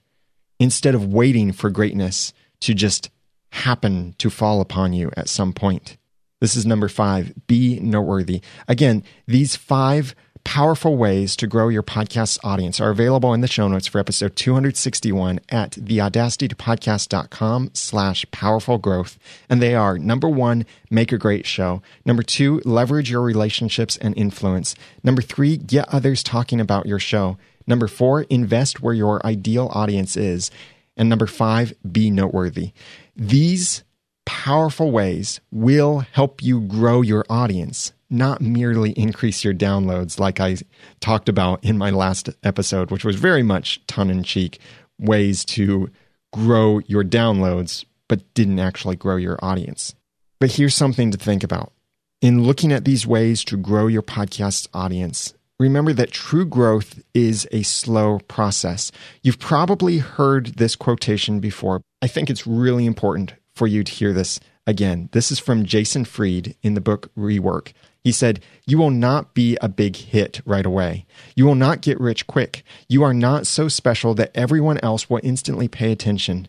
instead 0.63 0.95
of 0.95 1.13
waiting 1.13 1.51
for 1.51 1.71
greatness 1.71 2.33
to 2.61 2.73
just 2.73 3.11
happen 3.51 4.15
to 4.19 4.31
fall 4.31 4.61
upon 4.61 4.93
you 4.93 5.11
at 5.17 5.29
some 5.29 5.53
point. 5.53 5.97
This 6.41 6.57
is 6.57 6.65
number 6.65 6.89
five 6.89 7.35
be 7.47 7.81
noteworthy. 7.81 8.41
Again, 8.69 9.03
these 9.27 9.57
five 9.57 10.15
powerful 10.45 10.97
ways 10.97 11.37
to 11.37 11.47
grow 11.47 11.69
your 11.69 11.83
podcast's 11.83 12.39
audience 12.43 12.81
are 12.81 12.91
available 12.91 13.33
in 13.35 13.41
the 13.41 13.49
show 13.49 13.69
notes 13.69 13.87
for 13.87 13.99
episode 13.99 14.35
261 14.37 15.41
at 15.51 15.73
theaudacitytopodcast.com 15.73 17.71
slash 17.75 18.27
powerful 18.31 18.79
growth. 18.79 19.19
And 19.49 19.63
they 19.63 19.75
are 19.75 19.99
number 19.99 20.29
one, 20.29 20.67
make 20.91 21.13
a 21.13 21.19
great 21.19 21.47
show. 21.47 21.83
Number 22.05 22.23
two, 22.23 22.61
leverage 22.65 23.11
your 23.11 23.23
relationships 23.23 23.97
and 23.97 24.17
influence. 24.17 24.75
Number 25.03 25.23
three, 25.23 25.57
get 25.57 25.89
others 25.93 26.23
talking 26.23 26.61
about 26.61 26.87
your 26.87 26.99
show. 26.99 27.37
Number 27.67 27.89
four, 27.89 28.23
invest 28.23 28.83
where 28.83 28.95
your 28.95 29.25
ideal 29.27 29.69
audience 29.73 30.17
is. 30.17 30.51
And 30.97 31.09
number 31.09 31.27
five, 31.27 31.73
be 31.91 32.11
noteworthy. 32.11 32.73
These 33.17 33.85
powerful 34.25 34.91
ways 34.91 35.41
will 35.51 36.01
help 36.13 36.43
you 36.43 36.61
grow 36.61 37.03
your 37.03 37.25
audience, 37.29 37.93
not 38.11 38.41
merely 38.41 38.93
increase 38.93 39.45
your 39.45 39.55
downloads, 39.55 40.19
like 40.19 40.41
I 40.41 40.59
talked 41.01 41.29
about 41.29 41.65
in 41.65 41.79
my 41.79 41.91
last 41.91 42.29
episode, 42.43 42.91
which 42.91 43.05
was 43.05 43.17
very 43.17 43.43
much 43.43 43.85
tongue 43.87 44.11
in 44.11 44.23
cheek 44.23 44.59
ways 44.99 45.45
to 45.45 45.91
grow 46.33 46.81
your 46.87 47.05
downloads, 47.05 47.85
but 48.09 48.33
didn't 48.35 48.59
actually 48.59 48.97
grow 48.97 49.17
your 49.17 49.39
audience. 49.43 49.95
But 50.41 50.53
here's 50.53 50.75
something 50.75 51.11
to 51.11 51.19
think 51.19 51.43
about. 51.45 51.73
In 52.21 52.45
looking 52.45 52.73
at 52.73 52.85
these 52.85 53.07
ways 53.07 53.45
to 53.45 53.57
grow 53.57 53.87
your 53.87 54.03
podcast's 54.03 54.69
audience, 54.73 55.35
remember 55.59 55.93
that 55.93 56.11
true 56.11 56.45
growth 56.45 57.03
is 57.15 57.47
a 57.53 57.63
slow 57.63 58.19
process. 58.29 58.93
You've 59.23 59.39
probably 59.39 59.99
heard 59.99 60.47
this 60.57 60.77
quotation 60.77 61.41
before. 61.41 61.83
I 62.01 62.07
think 62.07 62.31
it's 62.31 62.47
really 62.47 62.87
important 62.87 63.35
for 63.55 63.67
you 63.67 63.85
to 63.85 63.93
hear 63.93 64.13
this 64.13 64.41
again. 64.67 65.09
This 65.13 65.31
is 65.31 65.39
from 65.39 65.65
Jason 65.65 66.05
Fried 66.05 66.57
in 66.63 66.75
the 66.75 66.81
book 66.81 67.11
Rework. 67.17 67.73
He 68.03 68.13
said, 68.13 68.41
You 68.67 68.79
will 68.79 68.91
not 68.91 69.35
be 69.35 69.57
a 69.61 69.69
big 69.69 69.97
hit 69.97 70.41
right 70.45 70.67
away. 70.67 71.07
You 71.37 71.47
will 71.47 71.55
not 71.55 71.83
get 71.83 72.01
rich 72.01 72.27
quick. 72.27 72.65
You 72.89 73.03
are 73.03 73.15
not 73.15 73.47
so 73.47 73.69
special 73.69 74.15
that 74.15 74.33
everyone 74.35 74.79
else 74.83 75.09
will 75.09 75.21
instantly 75.23 75.69
pay 75.69 75.93
attention. 75.93 76.49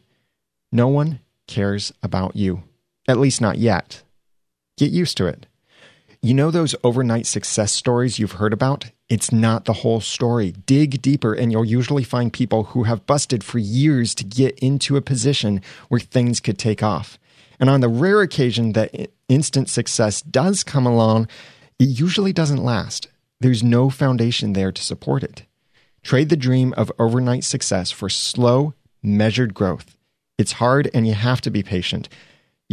No 0.72 0.88
one 0.88 1.20
cares 1.48 1.94
about 2.02 2.36
you, 2.36 2.64
at 3.08 3.20
least 3.20 3.42
not 3.42 3.58
yet. 3.58 4.02
Get 4.78 4.92
used 4.92 5.18
to 5.18 5.28
it. 5.28 5.46
You 6.26 6.34
know 6.34 6.52
those 6.52 6.74
overnight 6.86 7.26
success 7.26 7.74
stories 7.74 8.18
you've 8.18 8.40
heard 8.40 8.54
about? 8.54 8.86
It's 9.10 9.34
not 9.34 9.66
the 9.66 9.74
whole 9.74 10.00
story. 10.00 10.54
Dig 10.66 11.02
deeper, 11.02 11.34
and 11.34 11.52
you'll 11.52 11.66
usually 11.66 12.06
find 12.06 12.32
people 12.32 12.64
who 12.64 12.84
have 12.84 13.06
busted 13.06 13.44
for 13.44 13.60
years 13.60 14.16
to 14.16 14.24
get 14.24 14.58
into 14.60 14.96
a 14.96 15.02
position 15.02 15.62
where 15.90 16.00
things 16.00 16.40
could 16.40 16.58
take 16.58 16.82
off. 16.82 17.20
And 17.60 17.70
on 17.70 17.82
the 17.82 17.90
rare 17.90 18.22
occasion 18.22 18.72
that 18.72 19.12
instant 19.28 19.68
success 19.68 20.22
does 20.22 20.64
come 20.64 20.86
along, 20.86 21.28
it 21.78 21.90
usually 21.90 22.32
doesn't 22.32 22.64
last. 22.64 23.10
There's 23.42 23.62
no 23.62 23.90
foundation 23.90 24.54
there 24.54 24.72
to 24.72 24.82
support 24.82 25.24
it. 25.24 25.44
Trade 26.04 26.30
the 26.30 26.38
dream 26.38 26.74
of 26.78 26.90
overnight 26.98 27.44
success 27.44 27.92
for 27.92 28.08
slow, 28.08 28.74
measured 29.02 29.54
growth. 29.54 29.98
It's 30.38 30.54
hard 30.54 30.90
and 30.94 31.06
you 31.06 31.16
have 31.16 31.42
to 31.42 31.52
be 31.52 31.64
patient. 31.64 32.08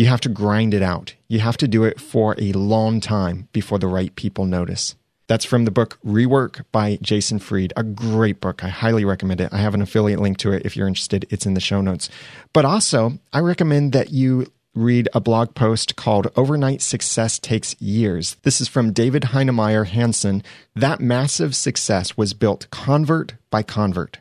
You 0.00 0.06
have 0.06 0.22
to 0.22 0.30
grind 0.30 0.72
it 0.72 0.80
out. 0.80 1.14
You 1.28 1.40
have 1.40 1.58
to 1.58 1.68
do 1.68 1.84
it 1.84 2.00
for 2.00 2.34
a 2.38 2.52
long 2.52 3.02
time 3.02 3.48
before 3.52 3.78
the 3.78 3.86
right 3.86 4.16
people 4.16 4.46
notice. 4.46 4.94
That's 5.26 5.44
from 5.44 5.66
the 5.66 5.70
book 5.70 5.98
Rework 6.02 6.64
by 6.72 6.98
Jason 7.02 7.38
Fried, 7.38 7.74
a 7.76 7.82
great 7.82 8.40
book. 8.40 8.64
I 8.64 8.70
highly 8.70 9.04
recommend 9.04 9.42
it. 9.42 9.52
I 9.52 9.58
have 9.58 9.74
an 9.74 9.82
affiliate 9.82 10.18
link 10.18 10.38
to 10.38 10.52
it 10.52 10.64
if 10.64 10.74
you're 10.74 10.88
interested. 10.88 11.26
It's 11.28 11.44
in 11.44 11.52
the 11.52 11.60
show 11.60 11.82
notes. 11.82 12.08
But 12.54 12.64
also, 12.64 13.18
I 13.34 13.40
recommend 13.40 13.92
that 13.92 14.08
you 14.10 14.50
read 14.74 15.10
a 15.12 15.20
blog 15.20 15.54
post 15.54 15.96
called 15.96 16.32
Overnight 16.34 16.80
Success 16.80 17.38
Takes 17.38 17.78
Years. 17.78 18.36
This 18.42 18.62
is 18.62 18.68
from 18.68 18.94
David 18.94 19.24
Heinemeier 19.24 19.86
Hansson. 19.86 20.42
That 20.74 21.00
massive 21.00 21.54
success 21.54 22.16
was 22.16 22.32
built 22.32 22.70
convert 22.70 23.34
by 23.50 23.62
convert. 23.62 24.20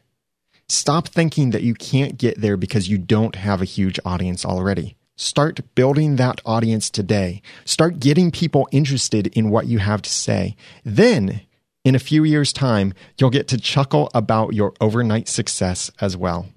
Stop 0.68 1.08
thinking 1.08 1.52
that 1.52 1.64
you 1.64 1.74
can't 1.74 2.18
get 2.18 2.42
there 2.42 2.58
because 2.58 2.90
you 2.90 2.98
don't 2.98 3.36
have 3.38 3.62
a 3.62 3.66
huge 3.66 3.98
audience 4.04 4.44
already. 4.44 4.98
Start 5.22 5.60
building 5.76 6.16
that 6.16 6.40
audience 6.46 6.90
today. 6.90 7.42
Start 7.66 8.00
getting 8.00 8.32
people 8.32 8.70
interested 8.72 9.28
in 9.28 9.50
what 9.50 9.68
you 9.68 9.80
have 9.80 10.02
to 10.04 10.10
say. 10.10 10.56
Then, 10.86 11.42
in 11.84 11.94
a 11.94 12.00
few 12.00 12.24
years' 12.24 12.54
time, 12.54 12.94
you'll 13.18 13.30
get 13.30 13.46
to 13.50 13.58
chuckle 13.58 14.10
about 14.16 14.54
your 14.54 14.74
overnight 14.80 15.28
success 15.28 15.92
as 16.00 16.16
well. 16.16 16.48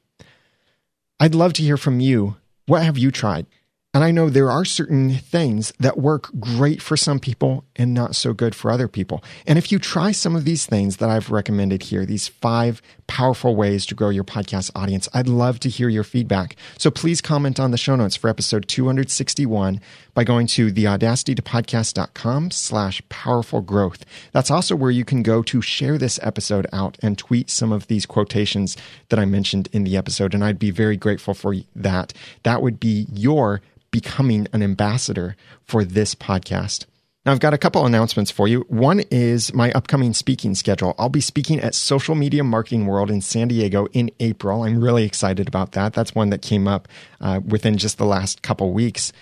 I'd 1.19 1.35
love 1.35 1.55
to 1.55 1.63
hear 1.65 1.77
from 1.77 1.99
you. 1.99 2.37
What 2.67 2.85
have 2.85 2.97
you 2.97 3.11
tried? 3.11 3.47
And 3.95 4.03
I 4.03 4.11
know 4.11 4.31
there 4.31 4.51
are 4.51 4.65
certain 4.65 5.11
things 5.17 5.71
that 5.79 5.99
work 5.99 6.31
great 6.41 6.81
for 6.81 6.97
some 6.97 7.21
people 7.21 7.65
and 7.77 7.93
not 7.93 8.17
so 8.17 8.33
good 8.33 8.55
for 8.55 8.71
other 8.71 8.89
people. 8.89 9.23
And 9.47 9.59
if 9.59 9.71
you 9.71 9.79
try 9.79 10.13
some 10.13 10.35
of 10.35 10.47
these 10.47 10.65
things 10.65 10.97
that 10.97 11.11
I've 11.11 11.31
recommended 11.31 11.83
here, 11.83 12.07
these 12.07 12.27
five 12.27 12.81
powerful 13.07 13.55
ways 13.55 13.85
to 13.85 13.95
grow 13.95 14.09
your 14.09 14.25
podcast 14.25 14.71
audience, 14.75 15.11
I'd 15.13 15.29
love 15.29 15.61
to 15.61 15.69
hear 15.69 15.91
your 15.91 16.05
feedback. 16.05 16.57
So 16.79 16.91
please 16.91 17.21
comment 17.21 17.61
on 17.61 17.71
the 17.71 17.77
show 17.77 17.95
notes 17.95 18.17
for 18.17 18.31
episode 18.31 18.67
261 18.67 19.79
by 20.15 20.25
going 20.25 20.47
to 20.47 20.73
theaudacitytopodcast.com 20.73 22.51
slash 22.51 23.03
powerful 23.11 23.61
growth. 23.61 24.07
That's 24.33 24.51
also 24.51 24.75
where 24.75 24.91
you 24.91 25.05
can 25.05 25.23
go 25.23 25.43
to 25.43 25.61
share 25.61 25.99
this 25.99 26.19
episode 26.23 26.67
out 26.73 26.97
and 27.03 27.19
tweet 27.19 27.51
some 27.51 27.73
of 27.73 27.89
these 27.89 28.07
quotations 28.07 28.75
that 29.11 29.19
I 29.19 29.27
mentioned 29.27 29.69
in 29.71 29.85
the 29.85 29.99
episode. 29.99 30.33
And 30.33 30.43
I'd 30.43 30.59
be 30.59 30.71
very 30.71 30.97
grateful 30.97 31.35
for 31.35 31.55
that. 31.77 32.15
That 32.43 32.63
would 32.63 32.81
be 32.81 33.07
your 33.13 33.61
becoming 33.93 34.49
an 34.53 34.65
ambassador 34.65 35.37
for 35.65 35.85
this 35.85 36.17
podcast. 36.17 36.87
Now, 37.25 37.31
I've 37.31 37.39
got 37.39 37.55
a 37.55 37.59
couple 37.59 37.87
announcements 37.87 38.33
for 38.33 38.49
you. 38.49 38.63
One 38.69 39.05
is 39.13 39.55
my 39.55 39.71
upcoming 39.73 40.13
speaking 40.13 40.57
schedule. 40.57 40.97
I'll 40.99 41.09
be 41.09 41.21
speaking 41.21 41.61
at 41.61 41.73
Social 41.77 42.17
Media 42.17 42.43
Marketing 42.43 42.87
World 42.87 43.13
in 43.13 43.21
San 43.21 43.47
Diego 43.47 43.87
in 43.93 44.11
April. 44.19 44.65
I'm 44.65 44.83
really 44.83 45.05
excited 45.05 45.47
about 45.47 45.71
that. 45.73 45.93
That's 45.93 46.17
one 46.17 46.31
that 46.31 46.43
came 46.43 46.67
up 46.67 46.89
uh, 47.21 47.39
within 47.47 47.79
just 47.79 47.97
the 47.99 48.07
last 48.07 48.43
couple 48.43 48.73
weeks. 48.73 49.13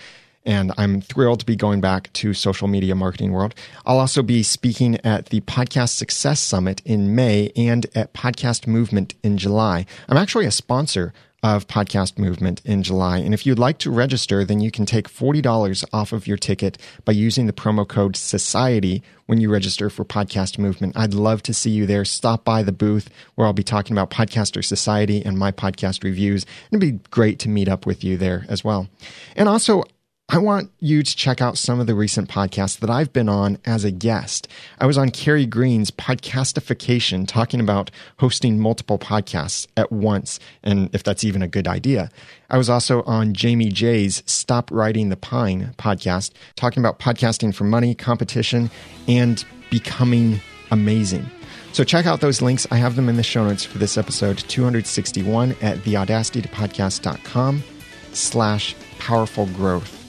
And 0.46 0.72
I'm 0.78 1.02
thrilled 1.02 1.40
to 1.40 1.46
be 1.46 1.56
going 1.56 1.82
back 1.82 2.10
to 2.14 2.32
Social 2.32 2.68
Media 2.68 2.94
Marketing 2.94 3.32
World. 3.32 3.54
I'll 3.84 3.98
also 3.98 4.22
be 4.22 4.42
speaking 4.42 4.98
at 5.04 5.26
the 5.26 5.42
Podcast 5.42 5.90
Success 5.90 6.40
Summit 6.40 6.80
in 6.86 7.14
May 7.14 7.52
and 7.54 7.84
at 7.94 8.14
Podcast 8.14 8.66
Movement 8.66 9.12
in 9.22 9.36
July. 9.36 9.84
I'm 10.08 10.16
actually 10.16 10.46
a 10.46 10.50
sponsor 10.50 11.12
of 11.42 11.66
Podcast 11.66 12.18
Movement 12.18 12.60
in 12.64 12.82
July. 12.82 13.18
And 13.18 13.32
if 13.32 13.46
you'd 13.46 13.58
like 13.58 13.78
to 13.78 13.90
register, 13.90 14.44
then 14.44 14.60
you 14.60 14.70
can 14.70 14.84
take 14.84 15.08
$40 15.08 15.84
off 15.92 16.12
of 16.12 16.26
your 16.26 16.36
ticket 16.36 16.76
by 17.04 17.12
using 17.12 17.46
the 17.46 17.52
promo 17.52 17.88
code 17.88 18.14
SOCIETY 18.14 19.02
when 19.26 19.40
you 19.40 19.50
register 19.50 19.88
for 19.88 20.04
Podcast 20.04 20.58
Movement. 20.58 20.96
I'd 20.96 21.14
love 21.14 21.42
to 21.44 21.54
see 21.54 21.70
you 21.70 21.86
there. 21.86 22.04
Stop 22.04 22.44
by 22.44 22.62
the 22.62 22.72
booth 22.72 23.08
where 23.34 23.46
I'll 23.46 23.52
be 23.52 23.62
talking 23.62 23.96
about 23.96 24.10
Podcaster 24.10 24.64
Society 24.64 25.24
and 25.24 25.38
my 25.38 25.52
podcast 25.52 26.04
reviews. 26.04 26.44
It'd 26.70 26.80
be 26.80 27.00
great 27.10 27.38
to 27.40 27.48
meet 27.48 27.68
up 27.68 27.86
with 27.86 28.04
you 28.04 28.16
there 28.16 28.44
as 28.48 28.62
well. 28.62 28.88
And 29.36 29.48
also, 29.48 29.84
I 30.32 30.38
want 30.38 30.70
you 30.78 31.02
to 31.02 31.16
check 31.16 31.40
out 31.40 31.58
some 31.58 31.80
of 31.80 31.88
the 31.88 31.94
recent 31.96 32.28
podcasts 32.28 32.78
that 32.78 32.88
I've 32.88 33.12
been 33.12 33.28
on 33.28 33.58
as 33.64 33.84
a 33.84 33.90
guest. 33.90 34.46
I 34.78 34.86
was 34.86 34.96
on 34.96 35.10
Carrie 35.10 35.44
Green's 35.44 35.90
podcastification, 35.90 37.26
talking 37.26 37.58
about 37.58 37.90
hosting 38.20 38.60
multiple 38.60 38.96
podcasts 38.96 39.66
at 39.76 39.90
once, 39.90 40.38
and 40.62 40.88
if 40.94 41.02
that's 41.02 41.24
even 41.24 41.42
a 41.42 41.48
good 41.48 41.66
idea. 41.66 42.10
I 42.48 42.58
was 42.58 42.70
also 42.70 43.02
on 43.02 43.34
Jaime 43.34 43.70
Jay's 43.70 44.22
Stop 44.24 44.70
Riding 44.70 45.08
the 45.08 45.16
Pine 45.16 45.74
podcast, 45.78 46.30
talking 46.54 46.80
about 46.80 47.00
podcasting 47.00 47.52
for 47.52 47.64
money, 47.64 47.92
competition, 47.92 48.70
and 49.08 49.44
becoming 49.68 50.40
amazing. 50.70 51.28
So 51.72 51.82
check 51.82 52.06
out 52.06 52.20
those 52.20 52.40
links. 52.40 52.68
I 52.70 52.76
have 52.76 52.94
them 52.94 53.08
in 53.08 53.16
the 53.16 53.24
show 53.24 53.44
notes 53.48 53.64
for 53.64 53.78
this 53.78 53.98
episode 53.98 54.38
261 54.38 55.56
at 55.60 55.78
theaudacitytopodcast.com 55.78 57.64
slash 58.12 58.76
powerful 59.00 59.46
growth. 59.46 59.99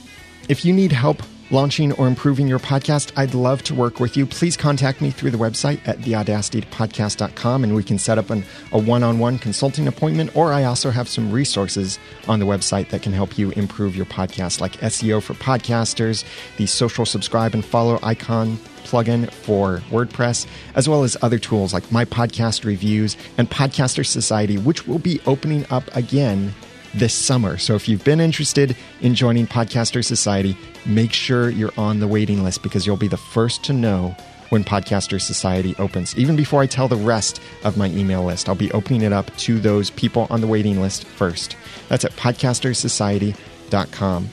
If 0.49 0.65
you 0.65 0.73
need 0.73 0.91
help 0.91 1.21
launching 1.51 1.91
or 1.93 2.07
improving 2.07 2.47
your 2.47 2.59
podcast, 2.59 3.11
I'd 3.15 3.33
love 3.33 3.61
to 3.63 3.75
work 3.75 3.99
with 3.99 4.15
you. 4.15 4.25
Please 4.25 4.57
contact 4.57 5.01
me 5.01 5.11
through 5.11 5.31
the 5.31 5.37
website 5.37 5.85
at 5.87 5.99
theaudacitypodcast.com 5.99 7.63
and 7.63 7.75
we 7.75 7.83
can 7.83 7.99
set 7.99 8.17
up 8.17 8.29
an, 8.29 8.43
a 8.71 8.79
one 8.79 9.03
on 9.03 9.19
one 9.19 9.37
consulting 9.37 9.87
appointment. 9.87 10.35
Or 10.35 10.53
I 10.53 10.63
also 10.63 10.89
have 10.89 11.09
some 11.09 11.31
resources 11.31 11.99
on 12.27 12.39
the 12.39 12.45
website 12.45 12.89
that 12.89 13.01
can 13.01 13.11
help 13.11 13.37
you 13.37 13.51
improve 13.51 13.95
your 13.95 14.05
podcast, 14.05 14.61
like 14.61 14.73
SEO 14.77 15.21
for 15.21 15.33
podcasters, 15.33 16.23
the 16.57 16.65
social 16.65 17.05
subscribe 17.05 17.53
and 17.53 17.63
follow 17.63 17.99
icon 18.01 18.57
plugin 18.83 19.31
for 19.31 19.77
WordPress, 19.89 20.47
as 20.75 20.89
well 20.89 21.03
as 21.03 21.15
other 21.21 21.37
tools 21.37 21.73
like 21.73 21.91
My 21.91 22.03
Podcast 22.03 22.65
Reviews 22.65 23.15
and 23.37 23.49
Podcaster 23.49 24.05
Society, 24.05 24.57
which 24.57 24.87
will 24.87 24.99
be 24.99 25.21
opening 25.25 25.65
up 25.69 25.83
again 25.95 26.53
this 26.93 27.13
summer. 27.13 27.57
So 27.57 27.75
if 27.75 27.87
you've 27.87 28.03
been 28.03 28.19
interested 28.19 28.75
in 29.01 29.15
joining 29.15 29.47
Podcaster 29.47 30.03
Society, 30.03 30.57
make 30.85 31.13
sure 31.13 31.49
you're 31.49 31.71
on 31.77 31.99
the 31.99 32.07
waiting 32.07 32.43
list 32.43 32.61
because 32.63 32.85
you'll 32.85 32.97
be 32.97 33.07
the 33.07 33.17
first 33.17 33.63
to 33.65 33.73
know 33.73 34.15
when 34.49 34.63
Podcaster 34.63 35.21
Society 35.21 35.75
opens. 35.79 36.17
Even 36.17 36.35
before 36.35 36.61
I 36.61 36.67
tell 36.67 36.87
the 36.87 36.95
rest 36.95 37.41
of 37.63 37.77
my 37.77 37.87
email 37.87 38.25
list, 38.25 38.49
I'll 38.49 38.55
be 38.55 38.71
opening 38.71 39.01
it 39.01 39.13
up 39.13 39.35
to 39.37 39.59
those 39.59 39.89
people 39.91 40.27
on 40.29 40.41
the 40.41 40.47
waiting 40.47 40.81
list 40.81 41.05
first. 41.05 41.55
That's 41.87 42.05
at 42.05 42.11
podcastersociety.com. 42.13 44.29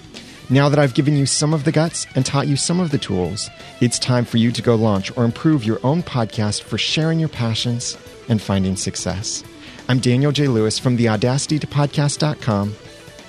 Now 0.51 0.71
that 0.71 0.79
I've 0.79 0.94
given 0.94 1.14
you 1.14 1.27
some 1.27 1.53
of 1.53 1.64
the 1.64 1.73
guts 1.73 2.07
and 2.14 2.25
taught 2.25 2.49
you 2.49 2.57
some 2.57 2.81
of 2.81 2.90
the 2.90 2.97
tools, 2.97 3.51
it's 3.81 3.99
time 3.99 4.25
for 4.25 4.38
you 4.38 4.51
to 4.51 4.62
go 4.62 4.75
launch 4.75 5.14
or 5.16 5.25
improve 5.25 5.64
your 5.64 5.79
own 5.85 6.03
podcast 6.03 6.62
for 6.62 6.79
sharing 6.79 7.21
your 7.21 7.29
passions 7.29 7.99
and 8.29 8.40
finding 8.40 8.75
success. 8.75 9.44
I'm 9.90 10.01
Daniel 10.01 10.33
J. 10.33 10.48
Lewis 10.48 10.79
from 10.79 10.96
the 10.96 11.09
Audacity 11.09 11.59
to 11.59 11.66
Podcast.com. 11.66 12.72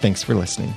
Thanks 0.02 0.24
for 0.24 0.36
listening. 0.36 0.74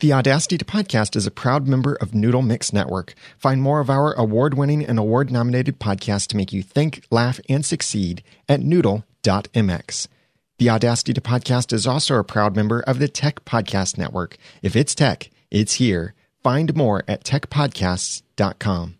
The 0.00 0.12
Audacity 0.14 0.56
to 0.56 0.64
Podcast 0.64 1.14
is 1.14 1.26
a 1.26 1.30
proud 1.30 1.66
member 1.68 1.94
of 1.94 2.14
Noodle 2.14 2.42
Mix 2.42 2.72
Network. 2.72 3.14
Find 3.38 3.60
more 3.60 3.80
of 3.80 3.90
our 3.90 4.14
award 4.14 4.54
winning 4.54 4.84
and 4.84 4.98
award 4.98 5.30
nominated 5.30 5.78
podcasts 5.78 6.26
to 6.28 6.36
make 6.36 6.52
you 6.52 6.62
think, 6.62 7.04
laugh, 7.10 7.38
and 7.50 7.66
succeed 7.66 8.22
at 8.48 8.60
noodle.mx. 8.60 10.08
The 10.58 10.70
Audacity 10.70 11.12
to 11.12 11.20
Podcast 11.20 11.72
is 11.74 11.86
also 11.86 12.16
a 12.16 12.24
proud 12.24 12.56
member 12.56 12.80
of 12.80 12.98
the 12.98 13.08
Tech 13.08 13.44
Podcast 13.44 13.98
Network. 13.98 14.38
If 14.62 14.74
it's 14.74 14.94
tech, 14.94 15.28
it's 15.50 15.74
here. 15.74 16.14
Find 16.46 16.76
more 16.76 17.02
at 17.08 17.24
techpodcasts.com. 17.24 18.95